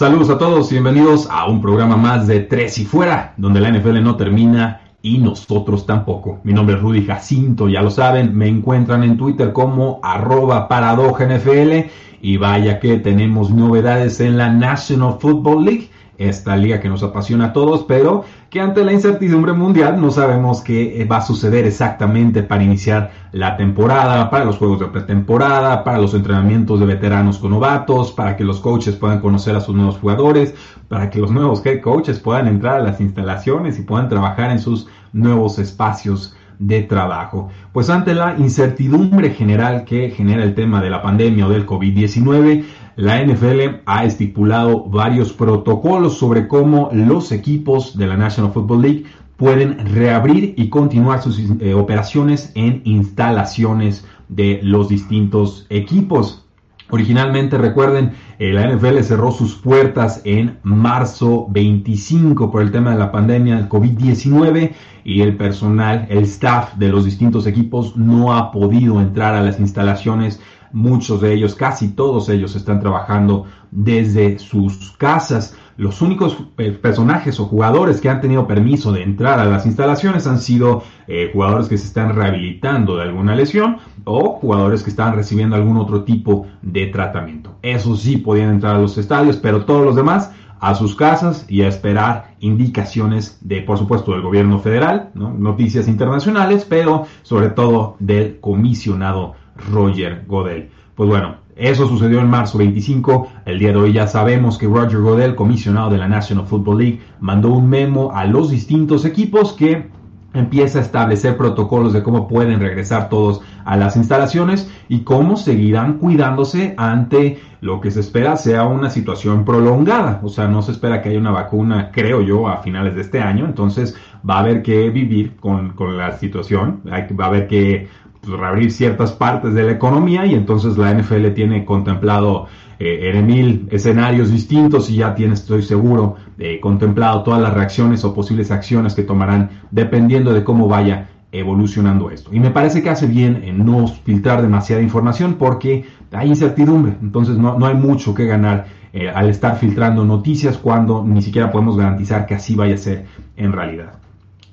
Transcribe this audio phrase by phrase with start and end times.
[0.00, 3.70] Saludos a todos y bienvenidos a un programa más de Tres y Fuera, donde la
[3.70, 6.40] NFL no termina y nosotros tampoco.
[6.42, 11.90] Mi nombre es Rudy Jacinto, ya lo saben, me encuentran en Twitter como arroba NFL
[12.22, 17.46] y vaya que tenemos novedades en la National Football League esta liga que nos apasiona
[17.46, 22.42] a todos, pero que ante la incertidumbre mundial no sabemos qué va a suceder exactamente
[22.42, 27.52] para iniciar la temporada, para los juegos de pretemporada, para los entrenamientos de veteranos con
[27.52, 30.54] novatos, para que los coaches puedan conocer a sus nuevos jugadores,
[30.88, 34.58] para que los nuevos head coaches puedan entrar a las instalaciones y puedan trabajar en
[34.58, 37.48] sus nuevos espacios de trabajo.
[37.72, 42.64] Pues ante la incertidumbre general que genera el tema de la pandemia o del COVID-19,
[42.96, 49.04] la NFL ha estipulado varios protocolos sobre cómo los equipos de la National Football League
[49.36, 56.46] pueden reabrir y continuar sus eh, operaciones en instalaciones de los distintos equipos.
[56.90, 62.98] Originalmente, recuerden, eh, la NFL cerró sus puertas en marzo 25 por el tema de
[62.98, 64.72] la pandemia del COVID-19
[65.04, 69.60] y el personal, el staff de los distintos equipos no ha podido entrar a las
[69.60, 70.40] instalaciones
[70.72, 75.56] Muchos de ellos, casi todos ellos, están trabajando desde sus casas.
[75.76, 76.36] Los únicos
[76.82, 81.30] personajes o jugadores que han tenido permiso de entrar a las instalaciones han sido eh,
[81.32, 86.04] jugadores que se están rehabilitando de alguna lesión o jugadores que están recibiendo algún otro
[86.04, 87.56] tipo de tratamiento.
[87.62, 91.62] Eso sí podían entrar a los estadios, pero todos los demás a sus casas y
[91.62, 98.38] a esperar indicaciones de, por supuesto, del gobierno federal, noticias internacionales, pero sobre todo del
[98.40, 99.34] comisionado
[99.70, 100.70] Roger Godel.
[100.94, 103.28] Pues bueno, eso sucedió en marzo 25.
[103.44, 107.00] El día de hoy ya sabemos que Roger Godel, comisionado de la National Football League,
[107.20, 109.88] mandó un memo a los distintos equipos que
[110.32, 115.98] empieza a establecer protocolos de cómo pueden regresar todos a las instalaciones y cómo seguirán
[115.98, 120.20] cuidándose ante lo que se espera sea una situación prolongada.
[120.22, 123.20] O sea, no se espera que haya una vacuna, creo yo, a finales de este
[123.20, 123.44] año.
[123.44, 123.96] Entonces
[124.28, 126.80] va a haber que vivir con, con la situación.
[126.86, 127.88] Va a haber que
[128.22, 132.46] reabrir ciertas partes de la economía y entonces la NFL tiene contemplado
[132.78, 138.04] eh, en mil escenarios distintos y ya tiene, estoy seguro, eh, contemplado todas las reacciones
[138.04, 142.30] o posibles acciones que tomarán dependiendo de cómo vaya evolucionando esto.
[142.32, 147.36] Y me parece que hace bien en no filtrar demasiada información porque hay incertidumbre, entonces
[147.36, 151.76] no, no hay mucho que ganar eh, al estar filtrando noticias cuando ni siquiera podemos
[151.76, 153.06] garantizar que así vaya a ser
[153.36, 153.92] en realidad.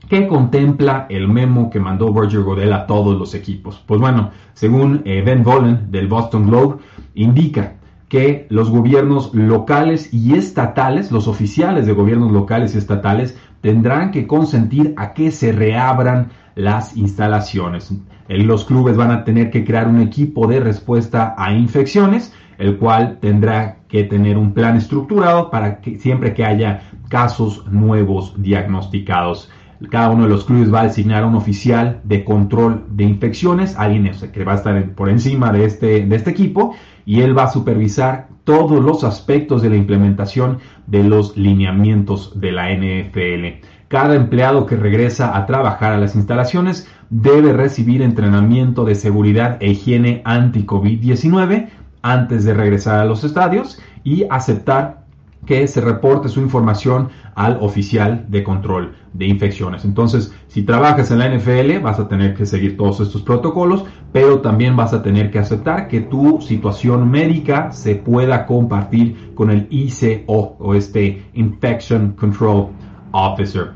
[0.10, 3.84] ¿Qué contempla el memo que mandó Roger Godel a todos los equipos?
[3.86, 6.78] Pues bueno, según eh, Ben Vollen del Boston Globe,
[7.14, 7.74] indica
[8.08, 14.28] que los gobiernos locales y estatales, los oficiales de gobiernos locales y estatales, tendrán que
[14.28, 17.94] consentir a que se reabran las instalaciones.
[18.30, 23.18] Los clubes van a tener que crear un equipo de respuesta a infecciones, el cual
[23.20, 29.50] tendrá que tener un plan estructurado para que siempre que haya casos nuevos diagnosticados.
[29.92, 34.12] Cada uno de los clubes va a designar un oficial de control de infecciones, alguien
[34.34, 37.52] que va a estar por encima de este, de este equipo, y él va a
[37.52, 43.66] supervisar todos los aspectos de la implementación de los lineamientos de la NFL.
[43.88, 49.72] Cada empleado que regresa a trabajar a las instalaciones debe recibir entrenamiento de seguridad e
[49.72, 51.70] higiene anti-COVID-19
[52.02, 55.07] antes de regresar a los estadios y aceptar
[55.48, 59.86] que se reporte su información al oficial de control de infecciones.
[59.86, 64.42] Entonces, si trabajas en la NFL, vas a tener que seguir todos estos protocolos, pero
[64.42, 69.68] también vas a tener que aceptar que tu situación médica se pueda compartir con el
[69.72, 72.68] ICO o este Infection Control
[73.12, 73.72] Officer.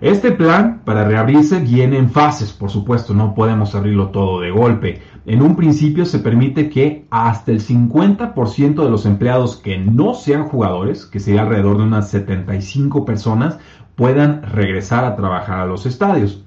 [0.00, 5.02] Este plan para reabrirse viene en fases, por supuesto, no podemos abrirlo todo de golpe.
[5.28, 10.44] En un principio se permite que hasta el 50% de los empleados que no sean
[10.44, 13.58] jugadores, que sería alrededor de unas 75 personas,
[13.94, 16.46] puedan regresar a trabajar a los estadios.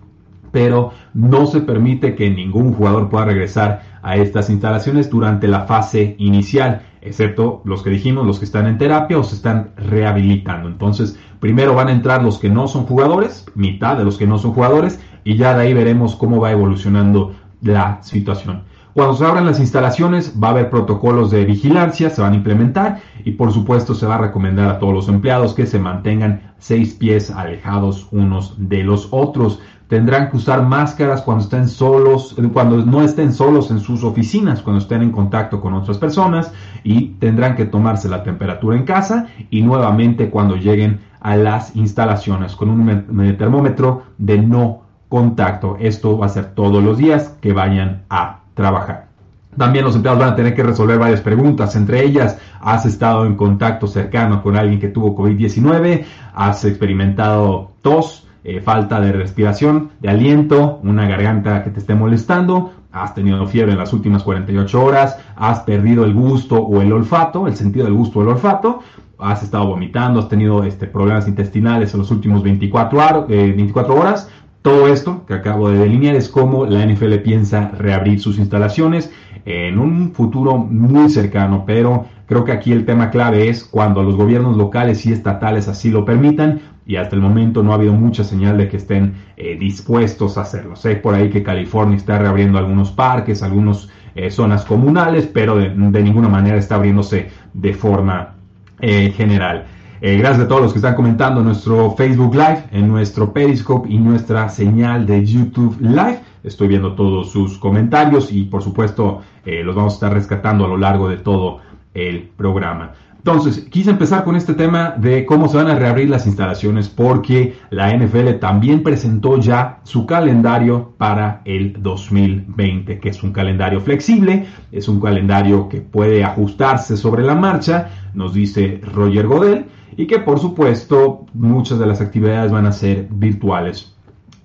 [0.52, 6.16] Pero no se permite que ningún jugador pueda regresar a estas instalaciones durante la fase
[6.18, 10.68] inicial, excepto los que dijimos, los que están en terapia o se están rehabilitando.
[10.68, 14.38] Entonces, Primero van a entrar los que no son jugadores, mitad de los que no
[14.38, 18.62] son jugadores, y ya de ahí veremos cómo va evolucionando la situación.
[18.94, 23.00] Cuando se abran las instalaciones va a haber protocolos de vigilancia, se van a implementar
[23.24, 26.94] y por supuesto se va a recomendar a todos los empleados que se mantengan seis
[26.94, 29.62] pies alejados unos de los otros.
[29.88, 34.82] Tendrán que usar máscaras cuando estén solos, cuando no estén solos en sus oficinas, cuando
[34.82, 36.52] estén en contacto con otras personas
[36.84, 42.58] y tendrán que tomarse la temperatura en casa y nuevamente cuando lleguen a las instalaciones
[42.58, 45.78] con un termómetro de no contacto.
[45.80, 49.12] Esto va a ser todos los días que vayan a trabajar.
[49.58, 53.36] También los empleados van a tener que resolver varias preguntas, entre ellas, ¿has estado en
[53.36, 56.06] contacto cercano con alguien que tuvo COVID-19?
[56.34, 62.72] ¿Has experimentado tos, eh, falta de respiración, de aliento, una garganta que te esté molestando?
[62.94, 65.18] ¿Has tenido fiebre en las últimas 48 horas?
[65.36, 68.80] ¿Has perdido el gusto o el olfato, el sentido del gusto o el olfato?
[69.20, 70.20] ¿Has estado vomitando?
[70.20, 74.30] ¿Has tenido este, problemas intestinales en los últimos 24, 24 eh, horas?
[74.62, 79.12] Todo esto que acabo de delinear es cómo la NFL piensa reabrir sus instalaciones
[79.46, 84.16] en un futuro muy cercano, pero creo que aquí el tema clave es cuando los
[84.16, 88.24] gobiernos locales y estatales así lo permitan y hasta el momento no ha habido mucha
[88.24, 90.76] señal de que estén eh, dispuestos a hacerlo.
[90.76, 96.04] Sé por ahí que California está reabriendo algunos parques, algunas eh, zonas comunales, pero de,
[96.04, 98.36] ninguna manera está abriéndose de forma
[98.80, 99.66] eh, general.
[100.04, 104.00] Eh, gracias a todos los que están comentando nuestro Facebook Live, en nuestro Periscope y
[104.00, 106.22] nuestra señal de YouTube Live.
[106.44, 110.70] Estoy viendo todos sus comentarios y por supuesto eh, los vamos a estar rescatando a
[110.70, 111.60] lo largo de todo
[111.94, 112.94] el programa.
[113.24, 117.56] Entonces, quise empezar con este tema de cómo se van a reabrir las instalaciones porque
[117.70, 124.48] la NFL también presentó ya su calendario para el 2020, que es un calendario flexible,
[124.72, 129.66] es un calendario que puede ajustarse sobre la marcha, nos dice Roger Godel
[129.96, 133.94] y que por supuesto muchas de las actividades van a ser virtuales.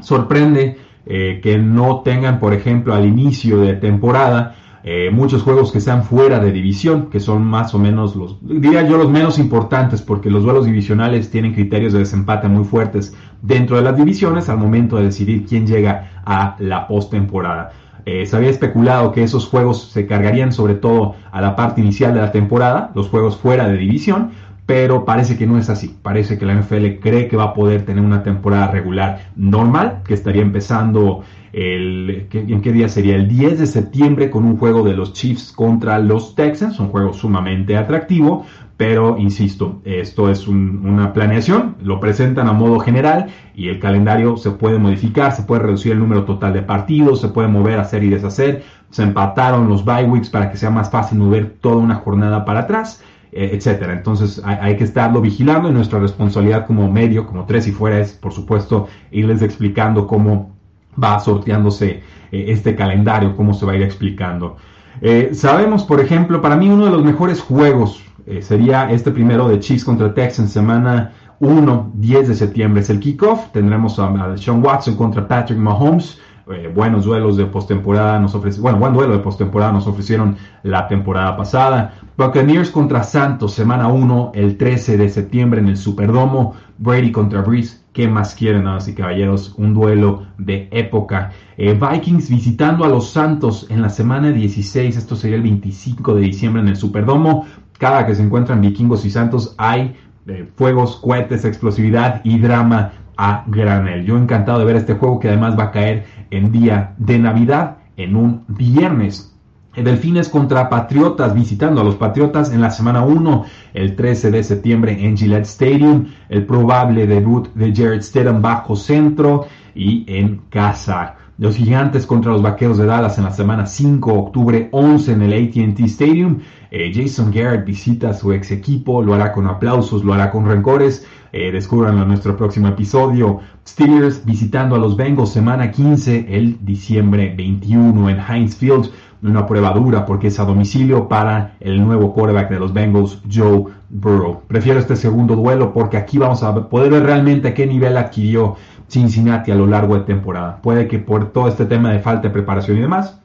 [0.00, 0.76] Sorprende
[1.06, 4.54] eh, que no tengan, por ejemplo, al inicio de temporada,
[4.88, 8.86] eh, muchos juegos que sean fuera de división, que son más o menos los, diría
[8.86, 13.12] yo, los menos importantes, porque los duelos divisionales tienen criterios de desempate muy fuertes
[13.42, 17.72] dentro de las divisiones al momento de decidir quién llega a la postemporada.
[18.04, 22.14] Eh, se había especulado que esos juegos se cargarían sobre todo a la parte inicial
[22.14, 24.30] de la temporada, los juegos fuera de división,
[24.66, 25.96] pero parece que no es así.
[26.02, 30.12] Parece que la NFL cree que va a poder tener una temporada regular normal, que
[30.12, 31.22] estaría empezando
[31.52, 33.14] el, ¿en qué día sería?
[33.14, 37.12] El 10 de septiembre con un juego de los Chiefs contra los Texans, un juego
[37.12, 38.44] sumamente atractivo,
[38.76, 44.50] pero insisto, esto es una planeación, lo presentan a modo general y el calendario se
[44.50, 48.10] puede modificar, se puede reducir el número total de partidos, se puede mover, hacer y
[48.10, 52.44] deshacer, se empataron los bye weeks para que sea más fácil mover toda una jornada
[52.44, 53.02] para atrás
[53.32, 53.92] etcétera.
[53.92, 58.12] Entonces hay, que estarlo vigilando y nuestra responsabilidad como medio, como tres y fuera, es
[58.12, 60.54] por supuesto irles explicando cómo
[61.02, 62.02] va sorteándose
[62.32, 64.56] eh, este calendario, cómo se va a ir explicando.
[65.00, 68.02] Eh, sabemos, por ejemplo, para mí uno de los mejores juegos
[68.40, 72.80] sería este primero de Chiefs contra Texans, semana 1, 10 de septiembre.
[72.82, 73.52] Es el kickoff.
[73.52, 76.18] Tendremos a Sean Watson contra Patrick Mahomes.
[76.48, 80.86] Eh, buenos duelos de postemporada nos ofrecieron, bueno, buen duelo de postemporada nos ofrecieron la
[80.86, 81.94] temporada pasada.
[82.16, 86.54] Buccaneers contra Santos, semana 1, el 13 de septiembre en el Superdomo.
[86.78, 87.80] Brady contra Breeze.
[87.92, 88.64] ¿Qué más quieren,
[88.96, 89.54] caballeros?
[89.56, 91.32] Un duelo de época.
[91.56, 94.96] Eh, Vikings visitando a los Santos en la semana 16.
[94.96, 97.46] Esto sería el 25 de diciembre en el Superdomo.
[97.78, 103.44] Cada que se encuentran vikingos y santos hay eh, fuegos, cohetes, explosividad y drama a
[103.46, 104.04] granel.
[104.04, 107.78] Yo encantado de ver este juego que además va a caer en día de Navidad,
[107.96, 109.32] en un viernes.
[109.74, 113.44] Delfines contra Patriotas, visitando a los Patriotas en la semana 1,
[113.74, 119.46] el 13 de septiembre en Gillette Stadium, el probable debut de Jared Stedham bajo centro
[119.74, 121.15] y en casa.
[121.38, 125.32] Los Gigantes contra los Vaqueros de Dallas en la semana 5, octubre 11 en el
[125.34, 126.38] ATT Stadium.
[126.70, 130.46] Eh, Jason Garrett visita a su ex equipo, lo hará con aplausos, lo hará con
[130.46, 131.06] rencores.
[131.32, 133.40] Eh, descubranlo en nuestro próximo episodio.
[133.68, 138.90] Steelers visitando a los Bengals semana 15, el diciembre 21 en Heinz Field.
[139.22, 143.64] Una prueba dura porque es a domicilio para el nuevo quarterback de los Bengals, Joe
[143.90, 144.40] Burrow.
[144.46, 148.56] Prefiero este segundo duelo porque aquí vamos a poder ver realmente a qué nivel adquirió
[148.88, 150.60] Cincinnati a lo largo de temporada.
[150.62, 153.20] Puede que por todo este tema de falta de preparación y demás,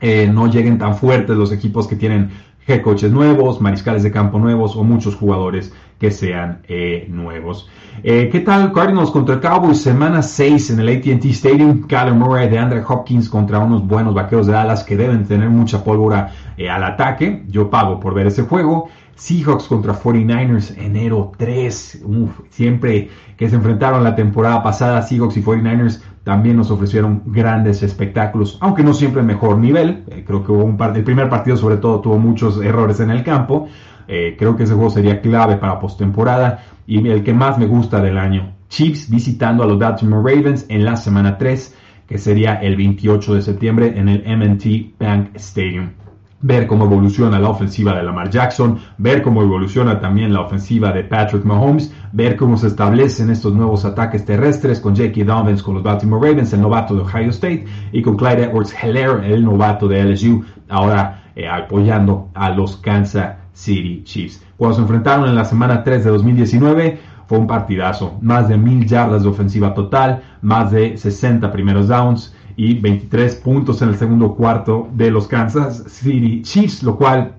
[0.00, 2.30] eh, no lleguen tan fuertes los equipos que tienen
[2.66, 7.68] head coaches nuevos, mariscales de campo nuevos o muchos jugadores que sean eh, nuevos.
[8.02, 9.80] Eh, ¿Qué tal Cardinals contra Cowboys?
[9.80, 11.86] Semana 6 en el ATT Stadium.
[11.86, 15.84] Kyler Murray de Andre Hopkins contra unos buenos vaqueros de Dallas que deben tener mucha
[15.84, 16.32] pólvora
[16.70, 17.44] al ataque.
[17.48, 18.88] Yo pago por ver ese juego.
[19.16, 22.04] Seahawks contra 49ers enero 3.
[22.50, 28.58] siempre que se enfrentaron la temporada pasada, Seahawks y 49ers también nos ofrecieron grandes espectáculos,
[28.60, 30.04] aunque no siempre mejor nivel.
[30.08, 33.10] Eh, creo que hubo un par, el primer partido sobre todo tuvo muchos errores en
[33.10, 33.68] el campo.
[34.08, 38.00] Eh, creo que ese juego sería clave para postemporada y el que más me gusta
[38.00, 38.54] del año.
[38.68, 43.42] Chiefs visitando a los Baltimore Ravens en la semana 3, que sería el 28 de
[43.42, 46.03] septiembre en el MT Bank Stadium
[46.44, 51.02] ver cómo evoluciona la ofensiva de Lamar Jackson, ver cómo evoluciona también la ofensiva de
[51.02, 55.82] Patrick Mahomes, ver cómo se establecen estos nuevos ataques terrestres con Jackie Dobbins con los
[55.82, 60.04] Baltimore Ravens, el novato de Ohio State, y con Clyde Edwards Heller, el novato de
[60.04, 64.44] LSU, ahora eh, apoyando a los Kansas City Chiefs.
[64.58, 68.86] Cuando se enfrentaron en la semana 3 de 2019, fue un partidazo, más de mil
[68.86, 74.34] yardas de ofensiva total, más de 60 primeros downs, y 23 puntos en el segundo
[74.34, 77.34] cuarto de los Kansas City Chiefs, lo cual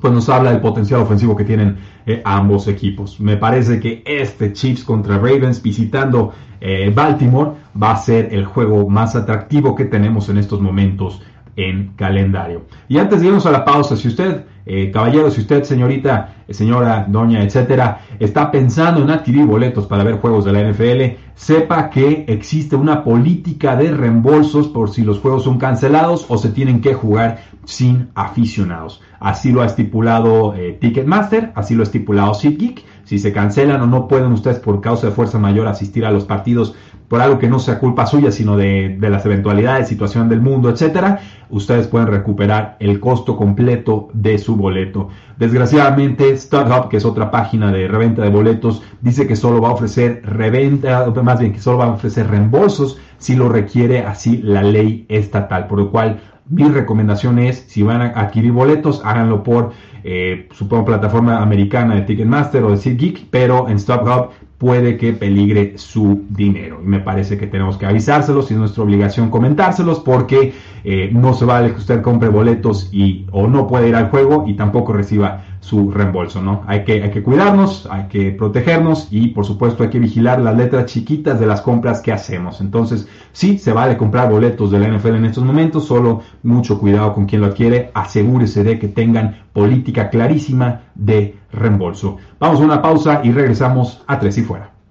[0.00, 3.20] pues nos habla del potencial ofensivo que tienen eh, ambos equipos.
[3.20, 8.88] Me parece que este Chiefs contra Ravens visitando eh, Baltimore va a ser el juego
[8.88, 11.22] más atractivo que tenemos en estos momentos
[11.56, 12.66] en calendario.
[12.88, 16.54] Y antes de irnos a la pausa, si usted eh, caballero, si usted, señorita, eh,
[16.54, 21.90] señora, doña, etcétera, está pensando en adquirir boletos para ver juegos de la NFL, sepa
[21.90, 26.80] que existe una política de reembolsos por si los juegos son cancelados o se tienen
[26.80, 29.00] que jugar sin aficionados.
[29.18, 32.84] Así lo ha estipulado eh, Ticketmaster, así lo ha estipulado SeatGeek.
[33.04, 36.24] Si se cancelan o no pueden ustedes por causa de fuerza mayor asistir a los
[36.24, 36.74] partidos
[37.12, 41.20] por algo que no sea culpa suya, sino de, las eventualidades, situación del mundo, etcétera,
[41.50, 45.10] ustedes pueden recuperar el costo completo de su boleto.
[45.36, 49.72] Desgraciadamente, StubHub, que es otra página de reventa de boletos, dice que solo va a
[49.72, 54.62] ofrecer reventa, más bien que solo va a ofrecer reembolsos si lo requiere así la
[54.62, 59.72] ley estatal, por lo cual mi recomendación es, si van a adquirir boletos, háganlo por,
[60.02, 64.30] eh, supongo, plataforma americana de Ticketmaster o de SeatGeek, pero en StubHub
[64.62, 66.80] puede que peligre su dinero.
[66.84, 70.52] Y me parece que tenemos que avisárselos y es nuestra obligación comentárselos porque
[70.84, 74.44] eh, no se vale que usted compre boletos y o no puede ir al juego
[74.46, 76.64] y tampoco reciba su reembolso, ¿no?
[76.66, 80.56] Hay que, hay que cuidarnos, hay que protegernos y por supuesto hay que vigilar las
[80.56, 82.60] letras chiquitas de las compras que hacemos.
[82.60, 87.14] Entonces, sí, se vale comprar boletos de la NFL en estos momentos, solo mucho cuidado
[87.14, 92.16] con quien lo adquiere, asegúrese de que tengan política clarísima de reembolso.
[92.40, 94.81] Vamos a una pausa y regresamos a Tres y Fuera.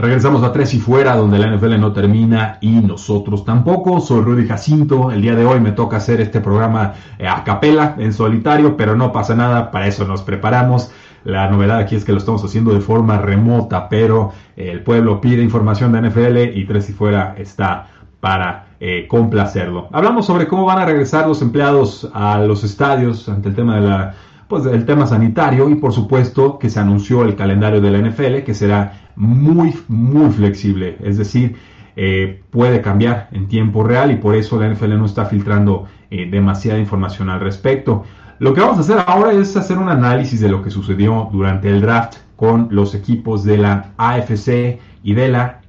[0.00, 4.00] Regresamos a Tres y Fuera, donde la NFL no termina y nosotros tampoco.
[4.00, 5.10] Soy Rudy Jacinto.
[5.10, 8.96] El día de hoy me toca hacer este programa eh, a capela, en solitario, pero
[8.96, 9.70] no pasa nada.
[9.70, 10.90] Para eso nos preparamos.
[11.22, 15.20] La novedad aquí es que lo estamos haciendo de forma remota, pero eh, el pueblo
[15.20, 17.88] pide información de NFL y Tres y Fuera está
[18.20, 19.90] para eh, complacerlo.
[19.92, 23.86] Hablamos sobre cómo van a regresar los empleados a los estadios ante el tema de
[23.86, 24.14] la
[24.50, 28.42] pues el tema sanitario y por supuesto que se anunció el calendario de la NFL
[28.44, 31.56] que será muy, muy flexible, es decir,
[31.94, 36.28] eh, puede cambiar en tiempo real y por eso la NFL no está filtrando eh,
[36.28, 38.04] demasiada información al respecto.
[38.40, 41.68] Lo que vamos a hacer ahora es hacer un análisis de lo que sucedió durante
[41.68, 45.60] el draft con los equipos de la AFC y de la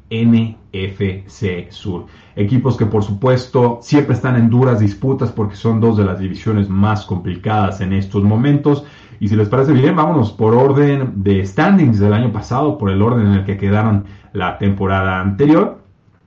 [0.74, 2.06] NFC Sur.
[2.36, 6.70] Equipos que por supuesto siempre están en duras disputas porque son dos de las divisiones
[6.70, 8.86] más complicadas en estos momentos
[9.22, 13.04] y si les parece bien, vámonos por orden de standings del año pasado, por el
[13.04, 15.78] orden en el que quedaron la temporada anterior.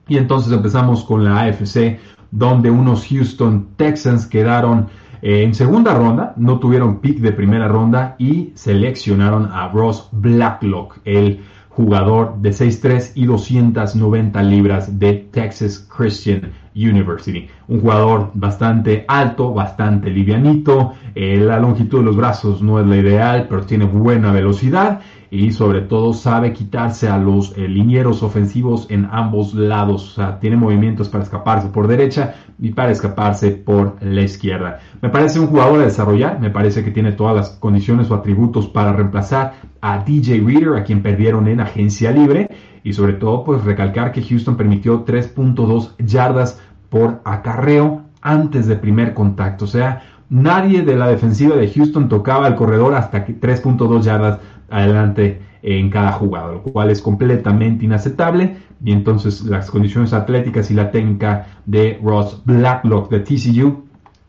[0.07, 1.99] Y entonces empezamos con la AFC,
[2.31, 4.87] donde unos Houston Texans quedaron
[5.21, 10.99] eh, en segunda ronda, no tuvieron pick de primera ronda y seleccionaron a Ross Blacklock,
[11.03, 11.41] el
[11.75, 17.47] jugador de 6'3 y 290 libras de Texas Christian University.
[17.67, 22.97] Un jugador bastante alto, bastante livianito, eh, la longitud de los brazos no es la
[22.97, 24.99] ideal, pero tiene buena velocidad
[25.31, 30.11] y sobre todo sabe quitarse a los eh, linieros ofensivos en ambos lados.
[30.11, 34.79] O sea, tiene movimientos para escaparse por derecha y para escaparse por la izquierda.
[35.01, 38.67] Me parece un jugador a desarrollar, me parece que tiene todas las condiciones o atributos
[38.67, 42.49] para reemplazar a DJ Reader, a quien perdieron en agencia libre.
[42.85, 49.15] Y sobre todo, pues recalcar que Houston permitió 3.2 yardas por acarreo antes de primer
[49.15, 49.65] contacto.
[49.65, 54.39] O sea, nadie de la defensiva de Houston tocaba el corredor hasta 3.2 yardas
[54.69, 58.57] adelante en cada jugada, lo cual es completamente inaceptable.
[58.83, 63.84] Y entonces las condiciones atléticas y la técnica de Ross Blacklock de TCU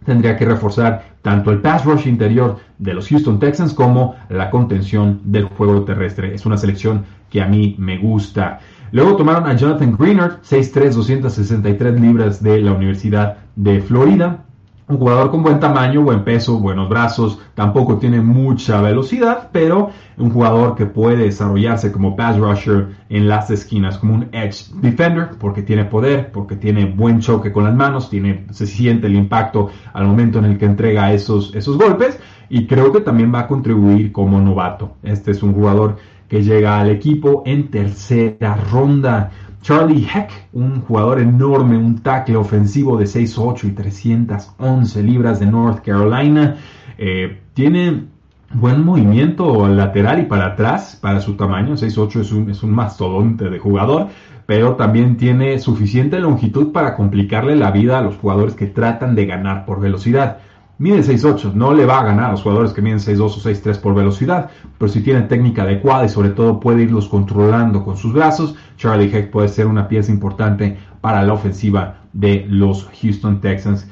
[0.07, 5.21] tendría que reforzar tanto el pass rush interior de los Houston Texans como la contención
[5.25, 6.35] del juego terrestre.
[6.35, 8.61] Es una selección que a mí me gusta.
[8.93, 14.46] Luego tomaron a Jonathan Greenard, 6'3, 263 libras de la Universidad de Florida.
[14.89, 20.31] Un jugador con buen tamaño, buen peso, buenos brazos, tampoco tiene mucha velocidad, pero un
[20.31, 25.63] jugador que puede desarrollarse como pass rusher en las esquinas, como un edge defender, porque
[25.63, 30.07] tiene poder, porque tiene buen choque con las manos, tiene, se siente el impacto al
[30.07, 34.13] momento en el que entrega esos, esos golpes, y creo que también va a contribuir
[34.13, 34.93] como novato.
[35.03, 35.97] Este es un jugador
[36.29, 39.31] que llega al equipo en tercera ronda.
[39.63, 45.85] Charlie Heck, un jugador enorme, un tackle ofensivo de 6'8 y 311 libras de North
[45.85, 46.57] Carolina.
[46.99, 48.05] Eh, tiene
[48.53, 51.75] buen movimiento lateral y para atrás para su tamaño.
[51.75, 54.09] 6'8 es un, es un mastodonte de jugador,
[54.47, 59.27] pero también tiene suficiente longitud para complicarle la vida a los jugadores que tratan de
[59.27, 60.39] ganar por velocidad.
[60.79, 63.81] Mide 6'8, no le va a ganar a los jugadores que miden 6'2 o 6'3
[63.81, 68.13] por velocidad, pero si tiene técnica adecuada y sobre todo puede irlos controlando con sus
[68.13, 73.89] brazos, Charlie Heck puede ser una pieza importante para la ofensiva de los Houston Texans.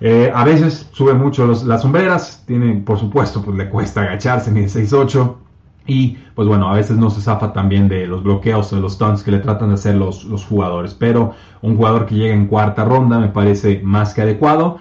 [0.00, 4.66] Eh, a veces sube mucho las sombreras, tiene, por supuesto, pues le cuesta agacharse, mide
[4.66, 5.36] 6'8,
[5.86, 9.22] y pues bueno, a veces no se zafa también de los bloqueos o los stunts
[9.22, 10.94] que le tratan de hacer los, los jugadores.
[10.94, 14.78] Pero un jugador que llega en cuarta ronda me parece más que adecuado.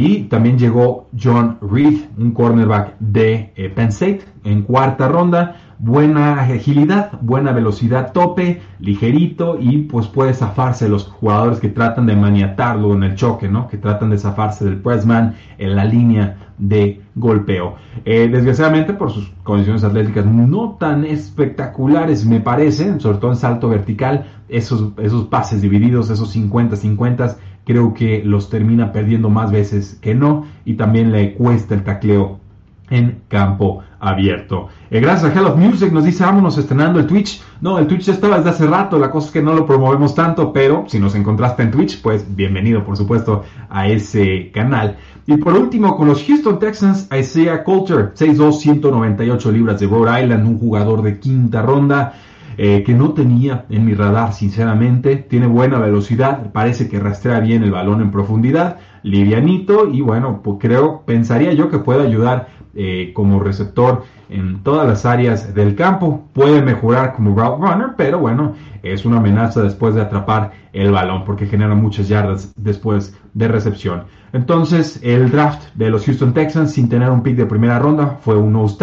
[0.00, 5.56] Y también llegó John Reed, un cornerback de eh, Penn State, en cuarta ronda.
[5.80, 12.14] Buena agilidad, buena velocidad tope, ligerito y pues puede zafarse los jugadores que tratan de
[12.14, 13.66] maniatarlo en el choque, ¿no?
[13.66, 17.74] Que tratan de zafarse del pressman en la línea de golpeo.
[18.04, 23.68] Eh, desgraciadamente por sus condiciones atléticas no tan espectaculares me parece, sobre todo en salto
[23.68, 27.36] vertical, esos, esos pases divididos, esos 50-50
[27.68, 32.40] creo que los termina perdiendo más veces que no y también le cuesta el tacleo
[32.88, 34.68] en campo abierto.
[34.90, 37.42] Eh, gracias a Hell of Music nos dice, vámonos estrenando el Twitch.
[37.60, 40.14] No, el Twitch ya estaba desde hace rato, la cosa es que no lo promovemos
[40.14, 44.96] tanto, pero si nos encontraste en Twitch, pues bienvenido por supuesto a ese canal.
[45.26, 50.48] Y por último, con los Houston Texans, Isaiah Coulter, 6'2, 198 libras de Rhode Island,
[50.48, 52.14] un jugador de quinta ronda.
[52.60, 55.14] Eh, que no tenía en mi radar, sinceramente.
[55.14, 60.56] Tiene buena velocidad, parece que rastrea bien el balón en profundidad, livianito y bueno, pues
[60.58, 66.24] creo, pensaría yo que puede ayudar eh, como receptor en todas las áreas del campo.
[66.32, 71.24] Puede mejorar como route runner, pero bueno, es una amenaza después de atrapar el balón
[71.24, 74.04] porque genera muchas yardas después de recepción.
[74.32, 78.36] Entonces, el draft de los Houston Texans sin tener un pick de primera ronda fue
[78.36, 78.76] un nose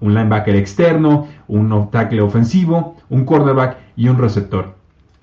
[0.00, 4.74] un linebacker externo, un tackle ofensivo, un cornerback y un receptor.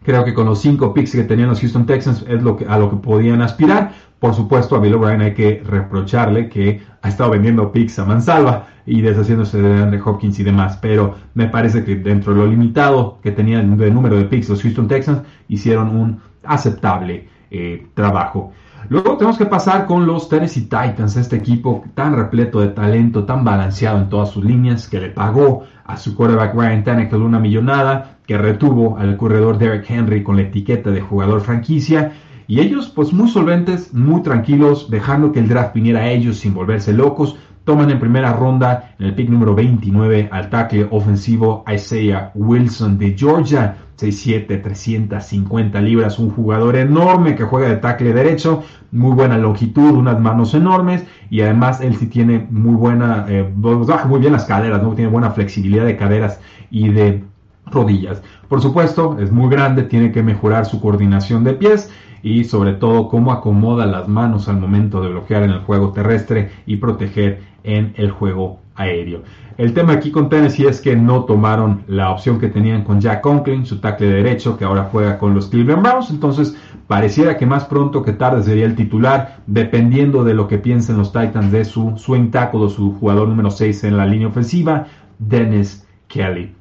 [0.04, 2.78] Creo que con los cinco picks que tenían los Houston Texans es lo que, a
[2.78, 3.92] lo que podían aspirar.
[4.20, 8.68] Por supuesto, a Bill O'Brien hay que reprocharle que ha estado vendiendo picks a mansalva
[8.86, 10.78] y deshaciéndose de Andre Hopkins y demás.
[10.82, 14.62] Pero me parece que dentro de lo limitado que tenían de número de picks los
[14.62, 18.54] Houston Texans, hicieron un aceptable eh, trabajo.
[18.90, 23.44] Luego tenemos que pasar con los Tennessee Titans, este equipo tan repleto de talento, tan
[23.44, 28.18] balanceado en todas sus líneas, que le pagó a su quarterback Ryan Tannehill una millonada,
[28.26, 32.14] que retuvo al corredor Derek Henry con la etiqueta de jugador franquicia,
[32.50, 36.56] y ellos pues muy solventes, muy tranquilos, dejando que el draft viniera a ellos sin
[36.56, 42.32] volverse locos, toman en primera ronda en el pick número 29 al tackle ofensivo Isaiah
[42.34, 43.78] Wilson de Georgia.
[44.00, 50.20] 6'7, 350 libras, un jugador enorme que juega de tackle derecho, muy buena longitud, unas
[50.22, 54.82] manos enormes y además él sí tiene muy buena, eh, baja muy bien las caderas,
[54.82, 54.96] ¿no?
[54.96, 56.40] tiene buena flexibilidad de caderas
[56.72, 57.26] y de
[57.72, 58.22] rodillas.
[58.48, 63.08] Por supuesto, es muy grande, tiene que mejorar su coordinación de pies y sobre todo
[63.08, 67.94] cómo acomoda las manos al momento de bloquear en el juego terrestre y proteger en
[67.98, 69.24] el juego aéreo.
[69.58, 73.20] El tema aquí con Tennessee es que no tomaron la opción que tenían con Jack
[73.20, 76.10] Conklin, su tackle derecho, que ahora juega con los Cleveland Browns.
[76.12, 76.56] Entonces,
[76.88, 81.12] pareciera que más pronto que tarde sería el titular, dependiendo de lo que piensen los
[81.12, 84.88] Titans de su swing tackle su jugador número 6 en la línea ofensiva,
[85.20, 86.59] Dennis Kelly.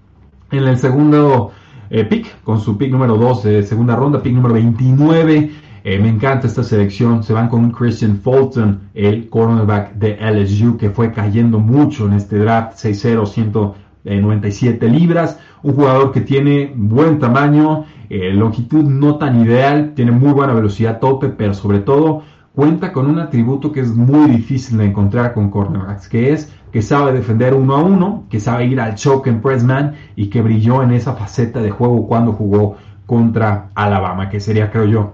[0.50, 1.52] En el segundo
[1.90, 5.50] eh, pick, con su pick número 2 de segunda ronda, pick número 29
[5.84, 7.22] eh, me encanta esta selección.
[7.22, 12.38] Se van con Christian Fulton, el cornerback de LSU, que fue cayendo mucho en este
[12.38, 15.38] draft, 6'0, 197 libras.
[15.62, 20.98] Un jugador que tiene buen tamaño, eh, longitud no tan ideal, tiene muy buena velocidad
[21.00, 22.22] tope, pero sobre todo
[22.54, 26.82] cuenta con un atributo que es muy difícil de encontrar con cornerbacks, que es que
[26.82, 30.82] sabe defender uno a uno, que sabe ir al choke en pressman y que brilló
[30.82, 32.76] en esa faceta de juego cuando jugó
[33.06, 35.12] contra Alabama, que sería, creo yo,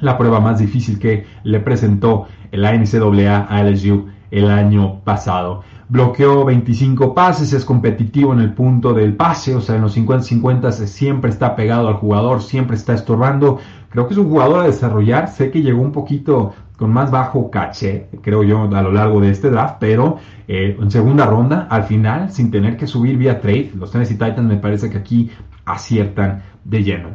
[0.00, 5.62] la prueba más difícil que le presentó la NCAA a LSU el año pasado.
[5.88, 10.72] Bloqueó 25 pases, es competitivo en el punto del pase, o sea, en los 50-50
[10.72, 13.58] siempre está pegado al jugador, siempre está estorbando.
[13.90, 17.50] Creo que es un jugador a desarrollar, sé que llegó un poquito con más bajo
[17.50, 21.84] caché, creo yo, a lo largo de este draft, pero eh, en segunda ronda, al
[21.84, 25.30] final, sin tener que subir vía trade, los Tennessee Titans me parece que aquí
[25.64, 27.08] aciertan de lleno.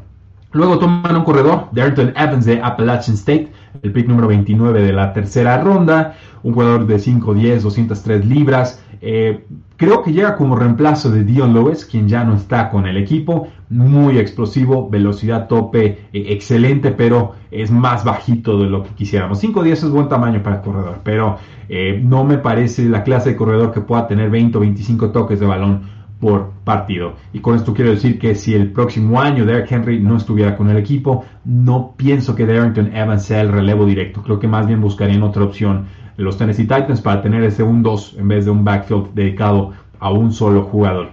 [0.52, 3.52] Luego toman un corredor, Darrington Evans de Appalachian State,
[3.84, 8.84] el pick número 29 de la tercera ronda, un jugador de 5'10, 203 libras.
[9.02, 9.45] Eh,
[9.79, 13.47] creo que llega como reemplazo de Dion Lewis, quien ya no está con el equipo.
[13.69, 19.41] Muy explosivo, velocidad tope eh, excelente, pero es más bajito de lo que quisiéramos.
[19.41, 21.37] 5'10 es buen tamaño para corredor, pero
[21.69, 25.39] eh, no me parece la clase de corredor que pueda tener 20 o 25 toques
[25.39, 27.13] de balón por partido.
[27.34, 30.69] Y con esto quiero decir que si el próximo año Derrick Henry no estuviera con
[30.69, 34.21] el equipo, no pienso que Darrington Evans sea el relevo directo.
[34.21, 35.88] Creo que más bien buscarían otra opción
[36.19, 40.12] los Tennessee Titans para tener ese un 2 en vez de un backfield dedicado a
[40.12, 41.12] un solo jugador.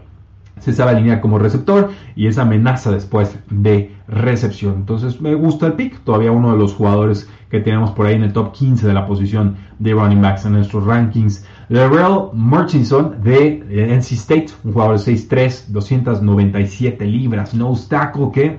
[0.59, 4.75] Se sabe alinear como receptor y esa amenaza después de recepción.
[4.75, 6.01] Entonces me gusta el pick.
[6.01, 9.07] Todavía uno de los jugadores que tenemos por ahí en el top 15 de la
[9.07, 11.47] posición de running backs en nuestros rankings.
[11.69, 18.59] Darrell Murchison de NC State, un jugador de 6'3, 297 libras, no obstáculo que,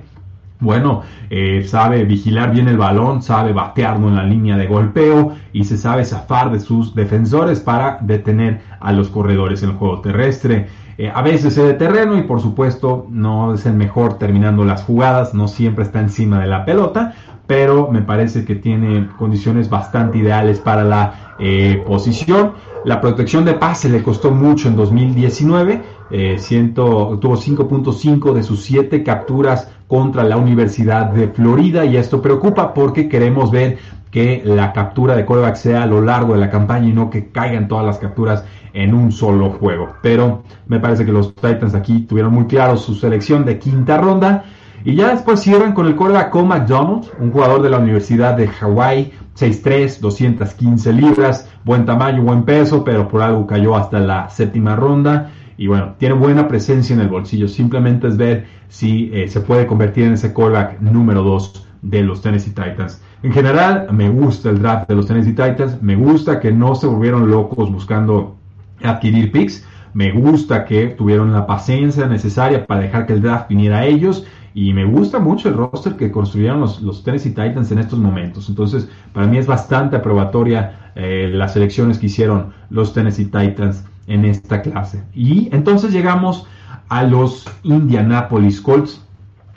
[0.60, 5.64] bueno, eh, sabe vigilar bien el balón, sabe batearlo en la línea de golpeo y
[5.64, 10.66] se sabe zafar de sus defensores para detener a los corredores en el juego terrestre.
[10.98, 14.82] Eh, a veces es de terreno y por supuesto no es el mejor terminando las
[14.82, 17.14] jugadas, no siempre está encima de la pelota,
[17.48, 22.52] pero me parece que tiene condiciones bastante ideales para la eh, posición.
[22.84, 26.36] La protección de pase le costó mucho en 2019, eh,
[26.74, 33.08] tuvo 5.5 de sus 7 capturas contra la Universidad de Florida y esto preocupa porque
[33.08, 33.78] queremos ver
[34.10, 37.28] que la captura de coreback sea a lo largo de la campaña y no que
[37.28, 39.94] caigan todas las capturas en un solo juego.
[40.02, 44.44] Pero me parece que los Titans aquí tuvieron muy claro su selección de quinta ronda
[44.84, 48.48] y ya después cierran con el quarterback Cole McDonald, un jugador de la Universidad de
[48.60, 54.76] Hawaii, 6'3, 215 libras, buen tamaño, buen peso, pero por algo cayó hasta la séptima
[54.76, 55.30] ronda.
[55.56, 57.48] Y bueno, tiene buena presencia en el bolsillo.
[57.48, 62.22] Simplemente es ver si eh, se puede convertir en ese quarterback número 2 de los
[62.22, 63.02] Tennessee Titans.
[63.22, 65.82] En general, me gusta el draft de los Tennessee Titans.
[65.82, 68.36] Me gusta que no se volvieron locos buscando
[68.82, 69.66] adquirir picks.
[69.94, 74.24] Me gusta que tuvieron la paciencia necesaria para dejar que el draft viniera a ellos
[74.54, 78.48] y me gusta mucho el roster que construyeron los, los Tennessee Titans en estos momentos.
[78.48, 84.24] Entonces, para mí es bastante aprobatoria eh, las elecciones que hicieron los Tennessee Titans en
[84.24, 85.04] esta clase.
[85.14, 86.46] Y entonces llegamos
[86.88, 89.04] a los Indianapolis Colts.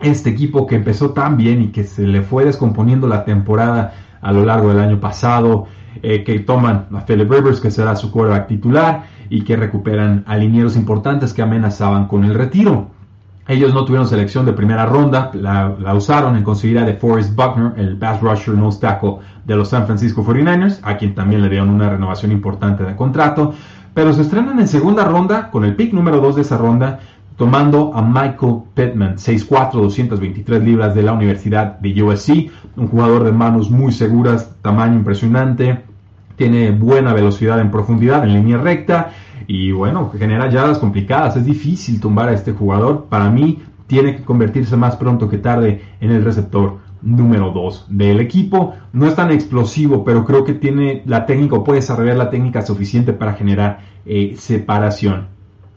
[0.02, 4.32] Este equipo que empezó tan bien y que se le fue descomponiendo la temporada a
[4.32, 5.68] lo largo del año pasado,
[6.04, 10.38] eh, que toman a Philip Rivers, que será su quarterback titular, y que recuperan a
[10.38, 12.90] linieros importantes que amenazaban con el retiro.
[13.52, 17.98] Ellos no tuvieron selección de primera ronda, la, usaron en conseguir a DeForest Buckner, el
[17.98, 21.90] pass rusher no tackle de los San Francisco 49ers, a quien también le dieron una
[21.90, 23.54] renovación importante de contrato,
[23.94, 27.02] pero se estrenan en segunda ronda con el pick número 2 de esa ronda,
[27.36, 33.34] tomando a Michael Pittman, 6'4, 223 libras de la Universidad de USC, un jugador de
[33.34, 35.84] manos muy seguras, tamaño impresionante,
[36.38, 39.12] tiene buena velocidad en profundidad, en línea recta,
[39.48, 43.06] y bueno, genera llamadas complicadas, es difícil tumbar a este jugador.
[43.10, 48.20] Para mí tiene que convertirse más pronto que tarde en el receptor número 2 del
[48.20, 48.76] equipo.
[48.94, 52.62] No es tan explosivo, pero creo que tiene la técnica o puede desarrollar la técnica
[52.62, 55.28] suficiente para generar eh, separación.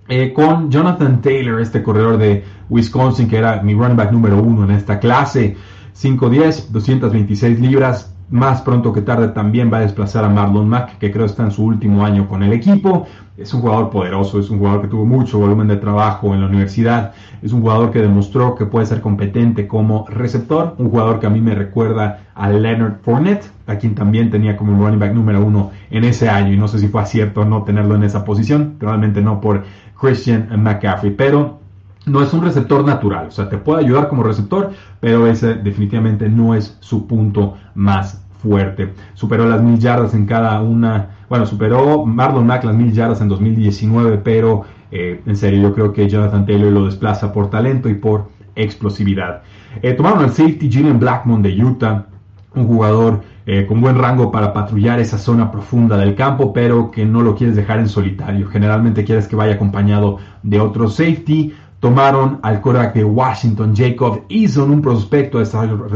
[0.09, 4.65] Eh, con Jonathan Taylor, este corredor de Wisconsin, que era mi running back número 1
[4.65, 5.57] en esta clase,
[5.95, 11.13] 5'10, 226 libras, más pronto que tarde también va a desplazar a Marlon Mack, que
[11.13, 13.07] creo está en su último año con el equipo.
[13.37, 16.47] Es un jugador poderoso, es un jugador que tuvo mucho volumen de trabajo en la
[16.47, 21.27] universidad, es un jugador que demostró que puede ser competente como receptor, un jugador que
[21.27, 25.45] a mí me recuerda a Leonard Fournette, a quien también tenía como running back número
[25.45, 28.25] uno en ese año, y no sé si fue cierto o no tenerlo en esa
[28.25, 29.65] posición, probablemente no por
[30.01, 31.64] Christian McCaffrey, pero
[32.07, 36.29] no es un receptor natural, o sea, te puede ayudar como receptor, pero ese definitivamente
[36.29, 38.93] no es su punto más fuerte.
[39.15, 43.29] Superó las mil yardas en cada una, bueno, superó Marlon Mack las mil yardas en
[43.29, 47.95] 2019, pero eh, en serio yo creo que Jonathan Taylor lo desplaza por talento y
[47.95, 49.43] por explosividad.
[49.83, 52.07] Eh, tomaron al safety Julian Blackmon de Utah,
[52.55, 57.05] un jugador eh, con buen rango para patrullar esa zona profunda del campo, pero que
[57.05, 58.47] no lo quieres dejar en solitario.
[58.49, 61.53] Generalmente quieres que vaya acompañado de otro safety
[61.85, 65.43] Tomaron al quarterback de Washington, Jacob Eason, un prospecto a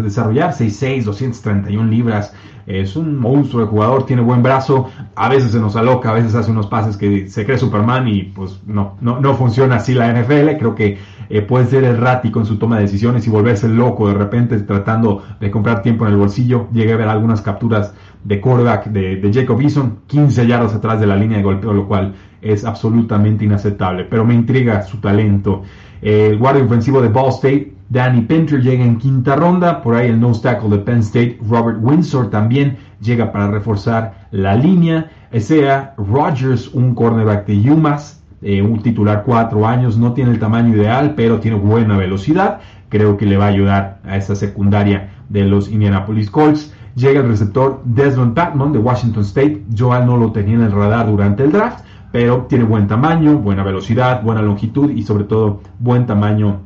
[0.02, 2.34] desarrollar 6'6, 231 libras.
[2.66, 4.90] Es un monstruo de jugador, tiene buen brazo.
[5.14, 8.24] A veces se nos aloca, a veces hace unos pases que se cree Superman y
[8.24, 10.58] pues no, no, no funciona así la NFL.
[10.58, 10.98] Creo que
[11.30, 15.22] eh, puede ser errático en su toma de decisiones y volverse loco de repente tratando
[15.40, 16.68] de comprar tiempo en el bolsillo.
[16.72, 21.06] Llegué a ver algunas capturas de quarterback de, de Jacob Eason, 15 yardas atrás de
[21.06, 25.62] la línea de golpeo, lo cual es absolutamente inaceptable, pero me intriga su talento.
[26.00, 29.82] El guardia ofensivo de Ball State, Danny Pinter, llega en quinta ronda.
[29.82, 34.54] Por ahí el nose tackle de Penn State, Robert Windsor, también llega para reforzar la
[34.54, 35.10] línea.
[35.32, 40.74] Sea Rogers, un cornerback de UMass, eh, un titular cuatro años, no tiene el tamaño
[40.74, 42.60] ideal, pero tiene buena velocidad.
[42.88, 46.72] Creo que le va a ayudar a esa secundaria de los Indianapolis Colts.
[46.94, 49.64] Llega el receptor Desmond Patman de Washington State.
[49.76, 53.62] Joel no lo tenía en el radar durante el draft pero tiene buen tamaño, buena
[53.62, 56.60] velocidad, buena longitud y sobre todo buen tamaño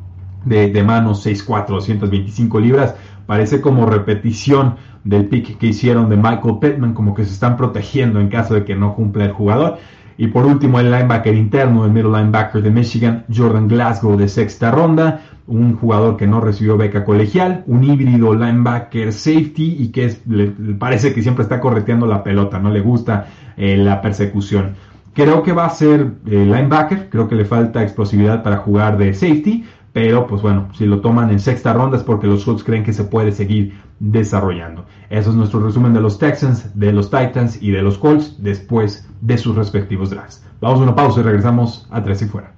[0.44, 2.94] de, de manos 6'4, 225 libras.
[3.26, 8.20] Parece como repetición del pick que hicieron de Michael Pittman, como que se están protegiendo
[8.20, 9.78] en caso de que no cumpla el jugador.
[10.22, 14.70] Y por último, el linebacker interno, el middle linebacker de Michigan, Jordan Glasgow, de sexta
[14.70, 20.46] ronda, un jugador que no recibió beca colegial, un híbrido linebacker safety y que le,
[20.78, 24.76] parece que siempre está correteando la pelota, no le gusta eh, la persecución.
[25.12, 29.14] Creo que va a ser eh, linebacker, creo que le falta explosividad para jugar de
[29.14, 32.84] safety, pero pues bueno, si lo toman en sexta ronda es porque los Colts creen
[32.84, 34.86] que se puede seguir desarrollando.
[35.10, 39.06] Eso es nuestro resumen de los Texans, de los Titans y de los Colts después
[39.20, 40.44] de sus respectivos drafts.
[40.60, 42.52] Vamos a una pausa y regresamos a tres y fuera.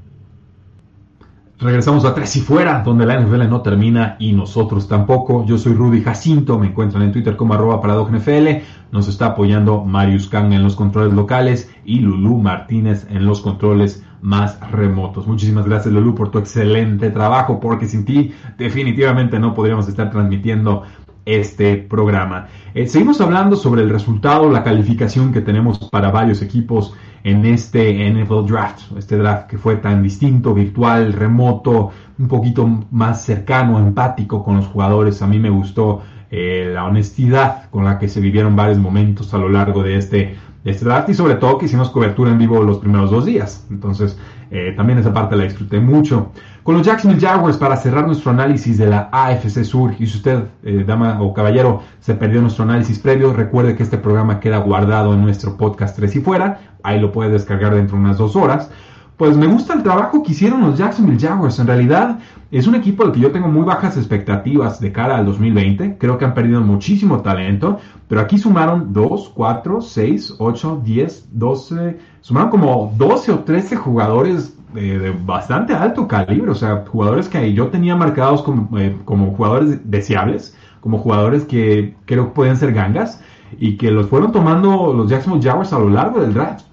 [1.60, 5.46] Regresamos a Tres y Fuera, donde la NFL no termina y nosotros tampoco.
[5.46, 8.48] Yo soy Rudy Jacinto, me encuentran en Twitter como arroba NFL.
[8.90, 14.04] Nos está apoyando Marius Kang en los controles locales y Lulu Martínez en los controles
[14.20, 15.28] más remotos.
[15.28, 20.82] Muchísimas gracias Lulu por tu excelente trabajo, porque sin ti definitivamente no podríamos estar transmitiendo
[21.24, 22.48] este programa.
[22.74, 28.10] Eh, seguimos hablando sobre el resultado, la calificación que tenemos para varios equipos en este
[28.10, 34.44] NFL Draft, este draft que fue tan distinto, virtual, remoto, un poquito más cercano, empático
[34.44, 35.22] con los jugadores.
[35.22, 36.02] A mí me gustó
[36.36, 40.36] eh, la honestidad con la que se vivieron varios momentos a lo largo de este,
[40.64, 43.64] de este draft y sobre todo que hicimos cobertura en vivo los primeros dos días.
[43.70, 44.18] Entonces,
[44.50, 46.32] eh, también esa parte la disfruté mucho.
[46.64, 50.42] Con los Jacksonville Jaguars, para cerrar nuestro análisis de la AFC Sur, y si usted,
[50.64, 55.14] eh, dama o caballero, se perdió nuestro análisis previo, recuerde que este programa queda guardado
[55.14, 58.72] en nuestro podcast 3 y fuera, ahí lo puede descargar dentro de unas dos horas.
[59.16, 61.60] Pues me gusta el trabajo que hicieron los Jacksonville Jaguars.
[61.60, 62.18] En realidad
[62.50, 65.98] es un equipo al que yo tengo muy bajas expectativas de cara al 2020.
[65.98, 71.98] Creo que han perdido muchísimo talento, pero aquí sumaron 2, 4, 6, 8, 10, 12,
[72.22, 77.68] sumaron como 12 o 13 jugadores de, bastante alto calibre, o sea, jugadores que yo
[77.68, 83.22] tenía marcados como, eh, como jugadores deseables, como jugadores que creo que podían ser gangas
[83.58, 86.66] y que los fueron tomando los Jacksonville Jaguars a lo largo del draft.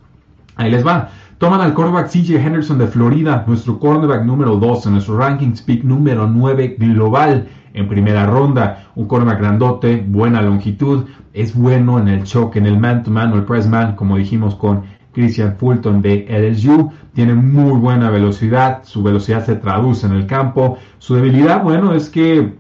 [0.56, 1.10] Ahí les va.
[1.42, 5.84] Toman al cornerback CJ Henderson de Florida, nuestro cornerback número 2 en nuestro rankings pick
[5.84, 8.92] número 9 global en primera ronda.
[8.94, 13.46] Un cornerback grandote, buena longitud, es bueno en el choque, en el man-to-man o el
[13.46, 16.92] press man, como dijimos con Christian Fulton de LSU.
[17.16, 20.78] Tiene muy buena velocidad, su velocidad se traduce en el campo.
[21.00, 22.54] Su debilidad, bueno, es que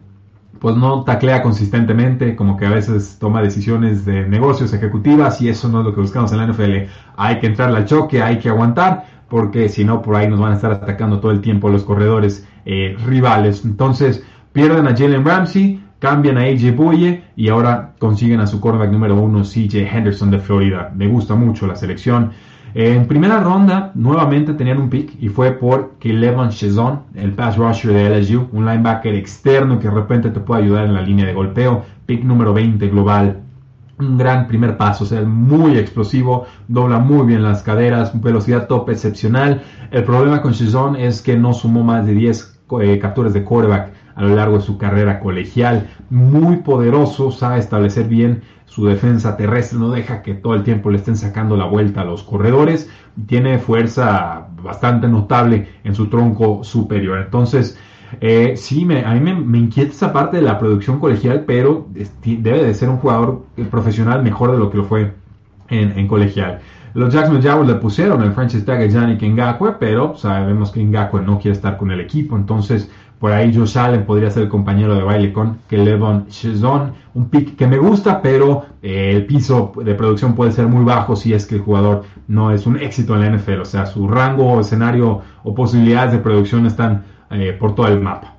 [0.61, 5.67] pues no taclea consistentemente, como que a veces toma decisiones de negocios ejecutivas y eso
[5.67, 6.87] no es lo que buscamos en la NFL.
[7.17, 10.51] Hay que entrarle al choque, hay que aguantar, porque si no, por ahí nos van
[10.51, 13.65] a estar atacando todo el tiempo los corredores eh, rivales.
[13.65, 18.91] Entonces, pierden a Jalen Ramsey, cambian a AJ Boye y ahora consiguen a su cornerback
[18.91, 20.91] número uno, CJ Henderson de Florida.
[20.95, 22.33] Me gusta mucho la selección.
[22.73, 27.91] En primera ronda, nuevamente tenían un pick y fue por Kelevan Chezon, el pass rusher
[27.91, 31.33] de LSU, un linebacker externo que de repente te puede ayudar en la línea de
[31.33, 31.83] golpeo.
[32.05, 33.41] Pick número 20 global.
[33.99, 38.89] Un gran primer paso, o sea, muy explosivo, dobla muy bien las caderas, velocidad top
[38.89, 39.61] excepcional.
[39.91, 43.91] El problema con Chezon es que no sumó más de 10 eh, capturas de quarterback
[44.15, 45.89] a lo largo de su carrera colegial.
[46.09, 50.97] Muy poderoso, sabe establecer bien su defensa terrestre, no deja que todo el tiempo le
[50.97, 52.89] estén sacando la vuelta a los corredores.
[53.27, 57.19] Tiene fuerza bastante notable en su tronco superior.
[57.19, 57.77] Entonces,
[58.21, 61.85] eh, sí, me, a mí me, inquieta esa parte de la producción colegial, pero
[62.25, 65.15] debe de ser un jugador profesional mejor de lo que lo fue
[65.67, 66.61] en, colegial.
[66.93, 68.79] Los Jacksonville Jaguars le pusieron el franchise tag
[69.41, 72.89] a pero sabemos que Ngakwe no quiere estar con el equipo, entonces
[73.21, 76.93] por ahí Josh Allen podría ser el compañero de baile con Kelevon Shizon.
[77.13, 81.15] Un pick que me gusta, pero eh, el piso de producción puede ser muy bajo
[81.15, 83.61] si es que el jugador no es un éxito en la NFL.
[83.61, 88.37] O sea, su rango, escenario o posibilidades de producción están eh, por todo el mapa.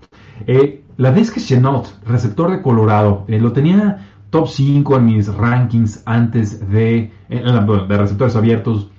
[0.48, 6.02] Eh, la vez que Chenault, receptor de Colorado, lo tenía top 5 en mis rankings
[6.06, 8.90] antes de, de receptores abiertos,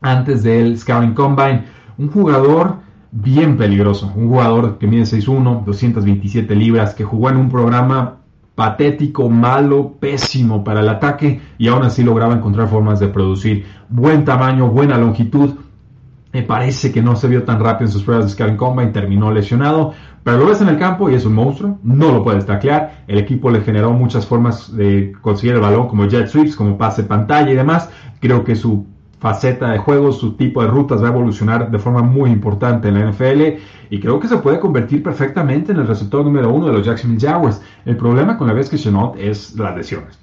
[0.00, 1.64] antes del Scouting Combine.
[1.98, 7.50] Un jugador bien peligroso, un jugador que mide 6'1, 227 libras, que jugó en un
[7.50, 8.16] programa
[8.54, 14.24] patético, malo, pésimo para el ataque y aún así lograba encontrar formas de producir buen
[14.24, 15.54] tamaño, buena longitud.
[16.32, 19.30] Me parece que no se vio tan rápido en sus pruebas de Scouting Combine, terminó
[19.30, 19.92] lesionado,
[20.22, 23.04] pero lo ves en el campo y es un monstruo, no lo puedes taclear.
[23.06, 27.04] El equipo le generó muchas formas de conseguir el balón, como jet sweeps, como pase
[27.04, 27.90] pantalla y demás.
[28.20, 28.86] Creo que su
[29.18, 32.94] faceta de juego, su tipo de rutas va a evolucionar de forma muy importante en
[32.94, 36.72] la NFL y creo que se puede convertir perfectamente en el receptor número uno de
[36.72, 37.62] los Jacksonville Jaguars.
[37.84, 40.18] El problema con la vez que Chenault es las lesiones.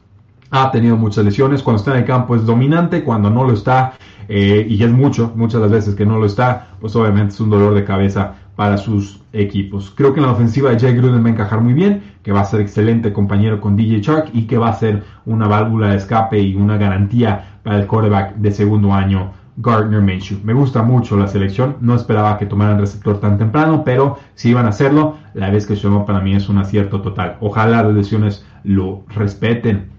[0.52, 3.94] Ha tenido muchas lesiones, cuando está en el campo es dominante, cuando no lo está,
[4.28, 7.50] eh, y es mucho, muchas las veces que no lo está, pues obviamente es un
[7.50, 9.92] dolor de cabeza para sus equipos.
[9.96, 12.42] Creo que en la ofensiva de Jay Gruden va a encajar muy bien, que va
[12.42, 15.98] a ser excelente compañero con DJ Chark y que va a ser una válvula de
[15.98, 20.40] escape y una garantía para el quarterback de segundo año Gardner Minshew.
[20.44, 24.66] Me gusta mucho la selección, no esperaba que tomaran receptor tan temprano, pero si iban
[24.66, 27.38] a hacerlo, la vez que llamó para mí es un acierto total.
[27.40, 29.90] Ojalá las lesiones lo respeten.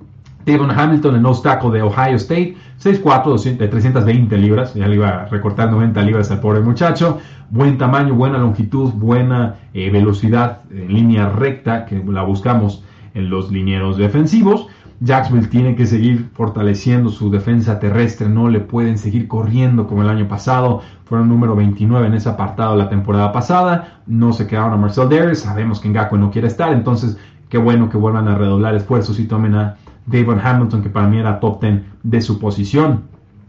[0.45, 5.27] Devon Hamilton, el nose tackle de Ohio State, 6'4", 320 libras, ya le iba a
[5.27, 11.31] recortar 90 libras al pobre muchacho, buen tamaño, buena longitud, buena eh, velocidad en línea
[11.31, 14.67] recta, que la buscamos en los linieros defensivos.
[15.05, 20.09] Jacksonville tiene que seguir fortaleciendo su defensa terrestre, no le pueden seguir corriendo como el
[20.09, 24.77] año pasado, fueron número 29 en ese apartado la temporada pasada, no se quedaron a
[24.77, 27.19] Marcel Darius, sabemos que Ngakwe no quiere estar, entonces
[27.51, 31.19] qué bueno que vuelvan a redoblar esfuerzos y tomen a David Hamilton, que para mí
[31.19, 33.03] era top 10 de su posición.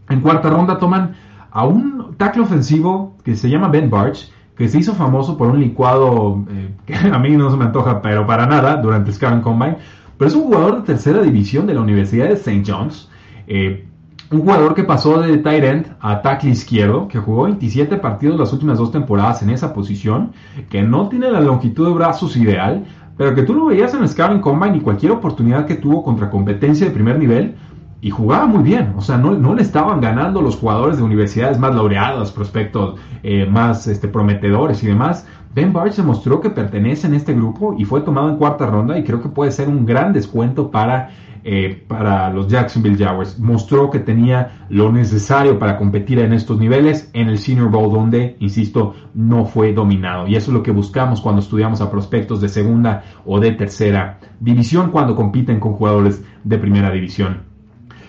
[0.08, 1.16] En cuarta ronda toman
[1.50, 5.60] a un tackle ofensivo que se llama Ben Barch, que se hizo famoso por un
[5.60, 9.78] licuado eh, que a mí no se me antoja, pero para nada, durante Scan Combine.
[10.18, 12.62] Pero es un jugador de tercera división de la Universidad de St.
[12.66, 13.08] John's.
[13.46, 13.86] Eh,
[14.30, 18.52] un jugador que pasó de tight end a tackle izquierdo, que jugó 27 partidos las
[18.52, 20.32] últimas dos temporadas en esa posición,
[20.68, 22.84] que no tiene la longitud de brazos ideal,
[23.16, 26.28] pero que tú lo veías en el Scouting Combine y cualquier oportunidad que tuvo contra
[26.28, 27.54] competencia de primer nivel,
[28.06, 31.74] y jugaba muy bien, o sea, no, le estaban ganando los jugadores de universidades más
[31.74, 35.26] laureadas, prospectos eh, más este, prometedores y demás.
[35.52, 39.02] Ben Barch demostró que pertenece en este grupo y fue tomado en cuarta ronda y
[39.02, 41.10] creo que puede ser un gran descuento para,
[41.42, 43.40] eh, para los Jacksonville Jaguars.
[43.40, 48.36] Mostró que tenía lo necesario para competir en estos niveles en el Senior Bowl donde,
[48.38, 50.28] insisto, no fue dominado.
[50.28, 54.20] Y eso es lo que buscamos cuando estudiamos a prospectos de segunda o de tercera
[54.38, 57.55] división cuando compiten con jugadores de primera división.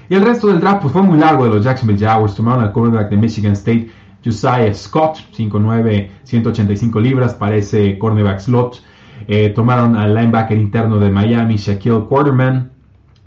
[0.10, 2.36] Y el resto del draft pues, fue muy largo de los Jacksonville Jaguars.
[2.36, 3.90] Tomaron al cornerback de Michigan State,
[4.24, 8.82] Josiah Scott, 5'9", 185 libras, parece cornerback slot.
[9.28, 12.72] Eh, tomaron al linebacker interno de Miami, Shaquille Quarterman.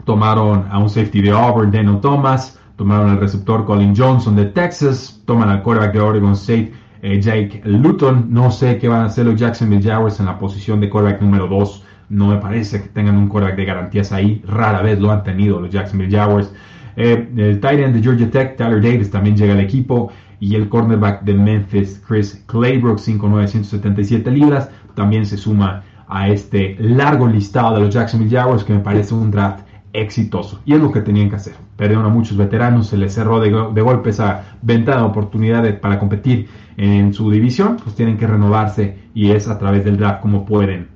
[0.05, 2.59] Tomaron a un safety de Auburn, Daniel Thomas.
[2.75, 5.21] Tomaron al receptor Colin Johnson de Texas.
[5.25, 8.27] Toman al quarterback de Oregon State, eh, Jake Luton.
[8.29, 11.47] No sé qué van a hacer los Jacksonville Jaguars en la posición de quarterback número
[11.47, 11.83] 2.
[12.11, 14.43] No me parece que tengan un quarterback de garantías ahí.
[14.45, 16.53] Rara vez lo han tenido los Jacksonville Jaguars.
[16.97, 20.11] Eh, el tight end de Georgia Tech, Tyler Davis, también llega al equipo.
[20.41, 27.27] Y el cornerback de Memphis, Chris Claybrook, 5'9", libras, también se suma a este largo
[27.27, 30.59] listado de los Jacksonville Jaguars, que me parece un draft exitoso.
[30.65, 31.53] Y es lo que tenían que hacer.
[31.77, 36.49] Perdieron a muchos veteranos, se les cerró de, golpe esa ventana de oportunidad para competir
[36.75, 40.89] en su división, pues tienen que renovarse y es a través del draft como pueden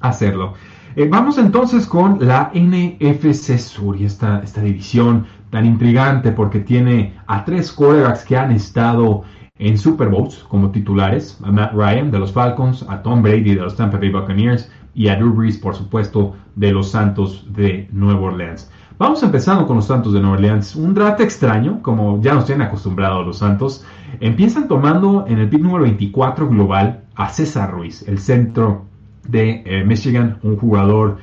[0.00, 0.54] hacerlo.
[0.96, 7.14] Eh, vamos entonces con la NFC Sur y esta, esta división tan intrigante porque tiene
[7.26, 9.22] a tres quarterbacks que han estado
[9.58, 13.62] en Super Bowls como titulares, a Matt Ryan de los Falcons, a Tom Brady de
[13.62, 18.20] los Tampa Bay Buccaneers y a Drew Brees, por supuesto, de los Santos de Nueva
[18.20, 18.70] Orleans.
[18.98, 20.74] Vamos empezando con los Santos de Nueva Orleans.
[20.74, 23.84] Un draft extraño, como ya nos tienen acostumbrados los Santos.
[24.18, 28.87] Empiezan tomando en el pick número 24 global a César Ruiz, el centro
[29.28, 31.18] de eh, Michigan, un jugador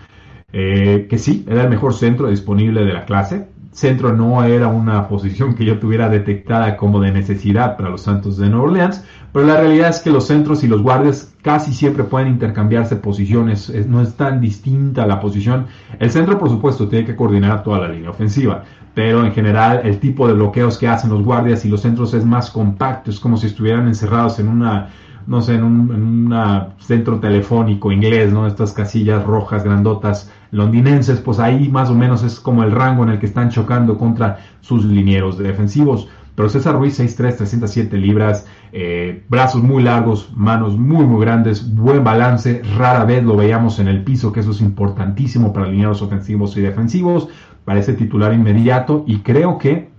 [0.53, 3.49] eh, que sí, era el mejor centro disponible de la clase.
[3.71, 8.37] Centro no era una posición que yo tuviera detectada como de necesidad para los Santos
[8.37, 12.05] de Nueva Orleans, pero la realidad es que los centros y los guardias casi siempre
[12.05, 15.65] pueden intercambiarse posiciones, no es tan distinta la posición.
[15.99, 18.63] El centro, por supuesto, tiene que coordinar toda la línea ofensiva,
[18.93, 22.23] pero en general el tipo de bloqueos que hacen los guardias y los centros es
[22.23, 24.89] más compacto, es como si estuvieran encerrados en una
[25.27, 28.47] no sé, en un centro telefónico inglés, ¿no?
[28.47, 33.09] Estas casillas rojas, grandotas, londinenses, pues ahí más o menos es como el rango en
[33.09, 36.07] el que están chocando contra sus linieros defensivos.
[36.35, 42.03] Pero César Ruiz, 6'3, 307 libras, eh, brazos muy largos, manos muy, muy grandes, buen
[42.03, 42.61] balance.
[42.77, 46.61] Rara vez lo veíamos en el piso, que eso es importantísimo para alineados ofensivos y
[46.61, 47.29] defensivos.
[47.63, 49.89] Parece titular inmediato y creo que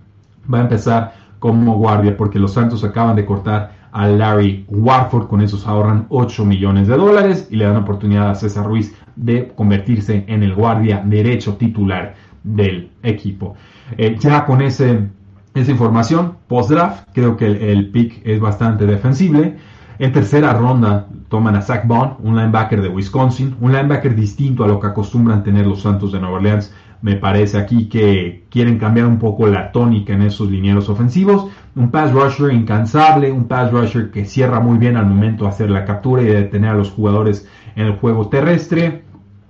[0.51, 5.41] va a empezar como guardia porque los Santos acaban de cortar a Larry Warford, con
[5.41, 10.25] esos ahorran 8 millones de dólares y le dan oportunidad a César Ruiz de convertirse
[10.27, 13.55] en el guardia derecho titular del equipo.
[13.97, 15.07] Eh, ya con ese,
[15.53, 19.57] esa información, post-draft, creo que el, pick es bastante defensible.
[19.99, 24.67] En tercera ronda toman a Zach Bond, un linebacker de Wisconsin, un linebacker distinto a
[24.67, 26.73] lo que acostumbran tener los Santos de Nueva Orleans.
[27.01, 31.47] Me parece aquí que quieren cambiar un poco la tónica en esos linieros ofensivos.
[31.75, 35.69] Un pass rusher incansable, un pass rusher que cierra muy bien al momento de hacer
[35.69, 39.03] la captura y de detener a los jugadores en el juego terrestre.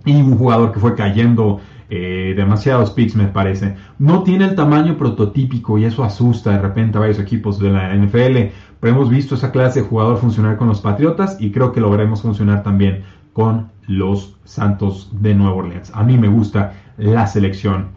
[0.06, 3.76] Y un jugador que fue cayendo eh, demasiados picks me parece.
[3.98, 7.96] No tiene el tamaño prototípico y eso asusta de repente a varios equipos de la
[7.96, 11.80] NFL, pero hemos visto esa clase de jugador funcionar con los Patriotas y creo que
[11.80, 15.92] lo veremos funcionar también con los Santos de Nueva Orleans.
[15.94, 17.90] A mí me gusta la selección.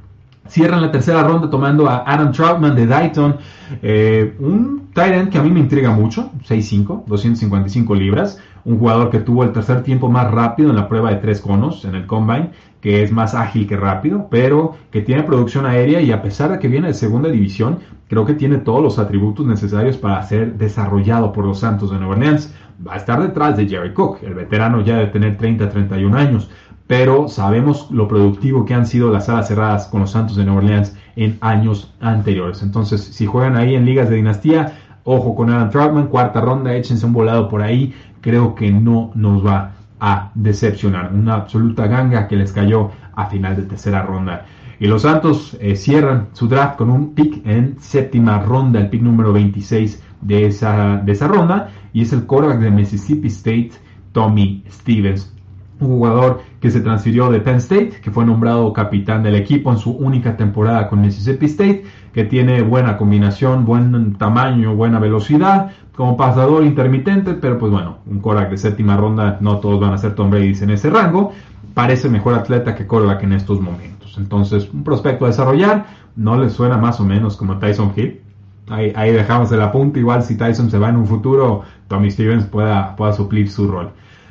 [0.48, 3.36] Cierran la tercera ronda tomando a Adam Troutman de Dayton,
[3.82, 9.10] eh, un tight end que a mí me intriga mucho, 6'5, 255 libras, un jugador
[9.10, 12.06] que tuvo el tercer tiempo más rápido en la prueba de tres conos en el
[12.06, 16.50] combine que es más ágil que rápido, pero que tiene producción aérea y a pesar
[16.52, 20.54] de que viene de segunda división, creo que tiene todos los atributos necesarios para ser
[20.54, 22.54] desarrollado por los Santos de Nueva Orleans.
[22.86, 26.50] Va a estar detrás de Jerry Cook, el veterano ya de tener 30-31 años,
[26.90, 30.58] pero sabemos lo productivo que han sido las alas cerradas con los Santos de Nueva
[30.58, 32.64] Orleans en años anteriores.
[32.64, 34.72] Entonces, si juegan ahí en ligas de dinastía,
[35.04, 39.46] ojo con Adam Troutman, cuarta ronda, échense un volado por ahí, creo que no nos
[39.46, 39.70] va
[40.00, 41.12] a decepcionar.
[41.14, 44.46] Una absoluta ganga que les cayó a final de tercera ronda.
[44.80, 49.02] Y los Santos eh, cierran su draft con un pick en séptima ronda, el pick
[49.02, 51.70] número 26 de esa, de esa ronda.
[51.92, 53.70] Y es el quarterback de Mississippi State,
[54.10, 55.32] Tommy Stevens.
[55.80, 59.78] Un jugador que se transfirió de Penn State, que fue nombrado capitán del equipo en
[59.78, 66.16] su única temporada con Mississippi State, que tiene buena combinación, buen tamaño, buena velocidad, como
[66.16, 70.14] pasador intermitente, pero pues bueno, un Korak de séptima ronda, no todos van a ser
[70.14, 71.32] Tom Brady en ese rango.
[71.74, 74.16] Parece mejor atleta que Korak en estos momentos.
[74.18, 78.20] Entonces, un prospecto a desarrollar, no le suena más o menos como Tyson Hill.
[78.68, 82.44] Ahí, ahí dejamos el apunte, igual si Tyson se va en un futuro, Tommy Stevens
[82.44, 83.90] pueda, pueda suplir su rol.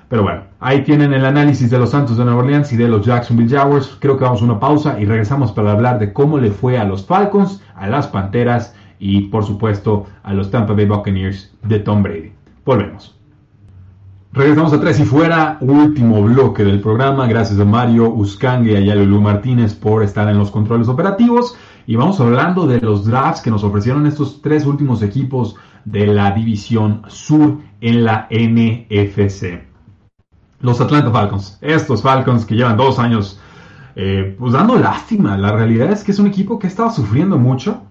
[0.10, 3.06] Pero bueno, ahí tienen el análisis de los Santos de Nueva Orleans y de los
[3.06, 3.96] Jacksonville Jaguars.
[4.00, 6.84] Creo que vamos a una pausa y regresamos para hablar de cómo le fue a
[6.84, 12.02] los Falcons, a las Panteras y por supuesto a los Tampa Bay Buccaneers de Tom
[12.02, 12.32] Brady.
[12.66, 13.16] Volvemos.
[14.34, 17.28] Regresamos a Tres y Fuera, último bloque del programa.
[17.28, 21.56] Gracias a Mario Uscangue y a Lulu Martínez por estar en los controles operativos.
[21.86, 25.56] Y vamos hablando de los drafts que nos ofrecieron estos tres últimos equipos
[25.86, 29.69] de la División Sur en la NFC.
[30.62, 31.58] Los Atlanta Falcons.
[31.62, 33.40] Estos Falcons que llevan dos años
[33.96, 35.38] eh, pues dando lástima.
[35.38, 37.82] La realidad es que es un equipo que ha estado sufriendo mucho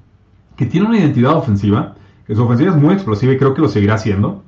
[0.57, 1.95] que tiene una identidad ofensiva,
[2.27, 4.43] que su ofensiva es muy explosiva y creo que lo seguirá haciendo,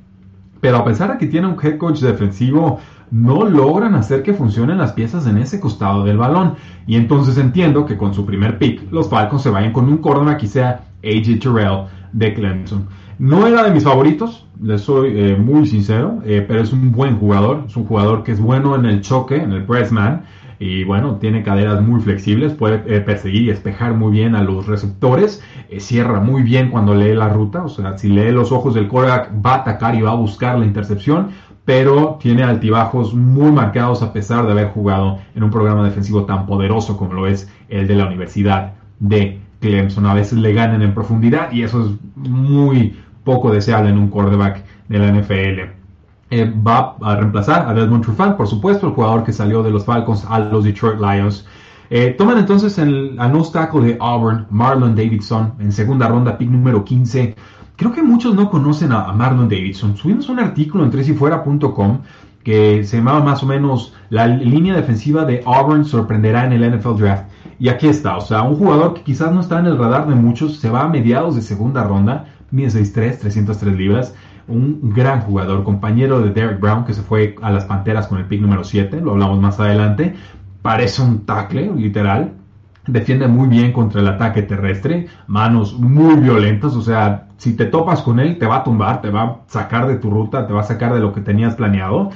[0.60, 4.78] pero a pesar de que tiene un head coach defensivo, no logran hacer que funcionen
[4.78, 6.54] las piezas en ese costado del balón.
[6.86, 10.40] Y entonces entiendo que con su primer pick, los Falcons se vayan con un cornerback
[10.40, 12.88] que sea AJ Terrell de Clemson.
[13.18, 17.18] No era de mis favoritos, les soy eh, muy sincero, eh, pero es un buen
[17.18, 20.22] jugador, es un jugador que es bueno en el choque, en el press man,
[20.58, 24.66] y bueno, tiene caderas muy flexibles, puede eh, perseguir y espejar muy bien a los
[24.66, 25.42] receptores,
[25.78, 29.32] cierra muy bien cuando lee la ruta, o sea, si lee los ojos del quarterback
[29.44, 31.28] va a atacar y va a buscar la intercepción,
[31.64, 36.46] pero tiene altibajos muy marcados a pesar de haber jugado en un programa defensivo tan
[36.46, 40.06] poderoso como lo es el de la Universidad de Clemson.
[40.06, 44.64] A veces le ganan en profundidad y eso es muy poco deseable en un quarterback
[44.88, 45.80] de la NFL.
[46.32, 49.84] Eh, va a reemplazar a Desmond Trufant, por supuesto, el jugador que salió de los
[49.84, 51.46] Falcons a los Detroit Lions.
[51.90, 53.42] Eh, toman entonces el, al no
[53.80, 57.34] de Auburn, Marlon Davidson, en segunda ronda, pick número 15.
[57.74, 59.96] Creo que muchos no conocen a, Marlon Davidson.
[59.96, 61.98] Subimos un artículo en tresifuera.com
[62.44, 66.96] que se llamaba más o menos La línea defensiva de Auburn sorprenderá en el NFL
[66.96, 67.24] Draft.
[67.60, 70.16] Y aquí está, o sea, un jugador que quizás no está en el radar de
[70.16, 74.14] muchos, se va a mediados de segunda ronda, mide 6'3, 303 libras
[74.50, 78.26] un gran jugador, compañero de Derek Brown, que se fue a las Panteras con el
[78.26, 80.14] pick número 7, lo hablamos más adelante.
[80.60, 82.32] Parece un tackle, literal.
[82.86, 88.02] Defiende muy bien contra el ataque terrestre, manos muy violentas, o sea, si te topas
[88.02, 90.60] con él, te va a tumbar, te va a sacar de tu ruta, te va
[90.60, 92.10] a sacar de lo que tenías planeado.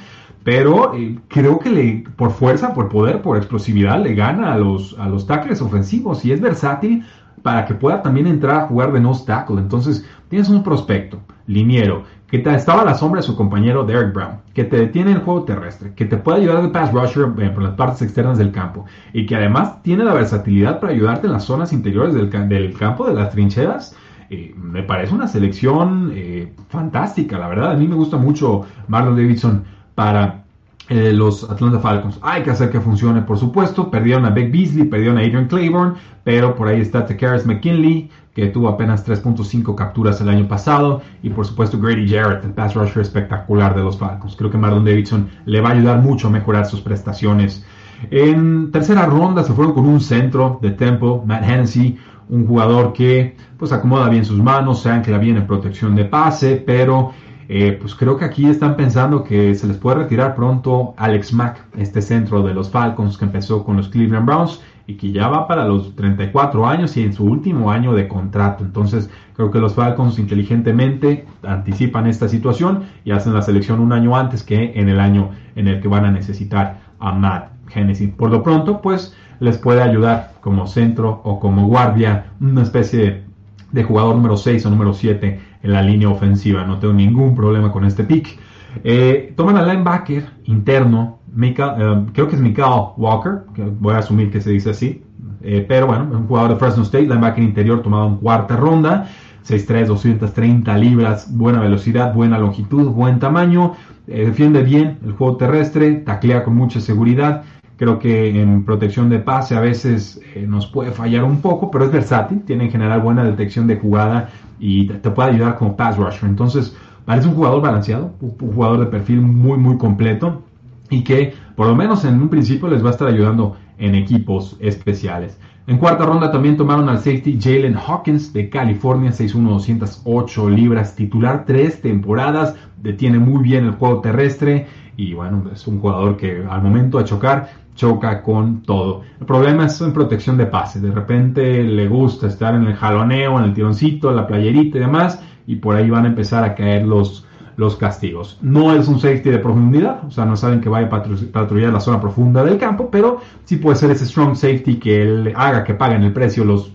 [0.45, 4.95] Pero eh, creo que le, por fuerza, por poder, por explosividad, le gana a los,
[4.99, 7.03] a los tackles ofensivos y es versátil
[7.41, 9.57] para que pueda también entrar a jugar de nose tackle.
[9.57, 14.13] Entonces, tienes un prospecto, liniero, que te estaba a la sombra de su compañero Derek
[14.13, 17.49] Brown, que te detiene el juego terrestre, que te puede ayudar de pass rusher eh,
[17.49, 21.33] por las partes externas del campo y que además tiene la versatilidad para ayudarte en
[21.33, 22.29] las zonas interiores del,
[22.77, 23.97] campo, de las trincheras.
[24.29, 27.71] Eh, me parece una selección eh, fantástica, la verdad.
[27.71, 30.43] A mí me gusta mucho Marlon Davidson para
[30.89, 32.19] los Atlanta Falcons.
[32.21, 33.89] Hay que hacer que funcione, por supuesto.
[33.89, 38.47] Perdieron a Beck Beasley, perdieron a Adrian Claiborne, pero por ahí está Takaris McKinley, que
[38.47, 43.01] tuvo apenas 3.5 capturas el año pasado, y por supuesto Grady Jarrett, el pass rusher
[43.01, 44.35] espectacular de los Falcons.
[44.35, 47.65] Creo que Marlon Davidson le va a ayudar mucho a mejorar sus prestaciones.
[48.11, 53.37] En tercera ronda se fueron con un centro de tempo, Matt Hennessy, un jugador que
[53.57, 57.13] pues acomoda bien sus manos, se ancla bien en protección de pase, pero
[57.47, 61.65] eh, pues creo que aquí están pensando que se les puede retirar pronto Alex Mack,
[61.77, 65.47] este centro de los Falcons que empezó con los Cleveland Browns y que ya va
[65.47, 68.63] para los 34 años y en su último año de contrato.
[68.63, 74.15] Entonces, creo que los Falcons inteligentemente anticipan esta situación y hacen la selección un año
[74.15, 78.11] antes que en el año en el que van a necesitar a Matt Genesis.
[78.15, 83.23] Por lo pronto, pues les puede ayudar como centro o como guardia, una especie
[83.71, 86.63] de jugador número 6 o número 7 en la línea ofensiva.
[86.63, 88.39] No tengo ningún problema con este pick.
[88.83, 93.43] Eh, toman al linebacker interno eh, creo que es Mikael Walker,
[93.79, 95.03] voy a asumir que se dice así,
[95.41, 99.09] eh, pero bueno, un jugador de Fresno State, linebacker interior tomado en cuarta ronda,
[99.45, 103.73] 6'3, 230 libras, buena velocidad, buena longitud, buen tamaño,
[104.07, 107.43] eh, defiende bien el juego terrestre, taclea con mucha seguridad.
[107.77, 111.91] Creo que en protección de pase a veces nos puede fallar un poco, pero es
[111.91, 116.29] versátil, tiene en general buena detección de jugada y te, puede ayudar como pass rusher.
[116.29, 120.43] Entonces, parece un jugador balanceado, un jugador de perfil muy, muy completo
[120.89, 124.55] y que por lo menos en un principio les va a estar ayudando en equipos
[124.59, 125.37] especiales.
[125.67, 131.43] En cuarta ronda también tomaron al safety Jalen Hawkins de California, 6'1", 208 libras, titular
[131.45, 134.67] tres temporadas, detiene muy bien el juego terrestre
[134.97, 139.01] y bueno, es un jugador que al momento de chocar, choca con todo.
[139.19, 143.37] El problema es en protección de pase, de repente le gusta estar en el jaloneo,
[143.39, 146.85] en el tironcito, la playerita y demás, y por ahí van a empezar a caer
[146.85, 147.25] los,
[147.57, 148.37] los castigos.
[148.41, 151.79] No es un safety de profundidad, o sea, no saben que vaya a patrullar la
[151.79, 156.03] zona profunda del campo, pero sí puede ser ese strong safety que haga que paguen
[156.03, 156.71] el precio los,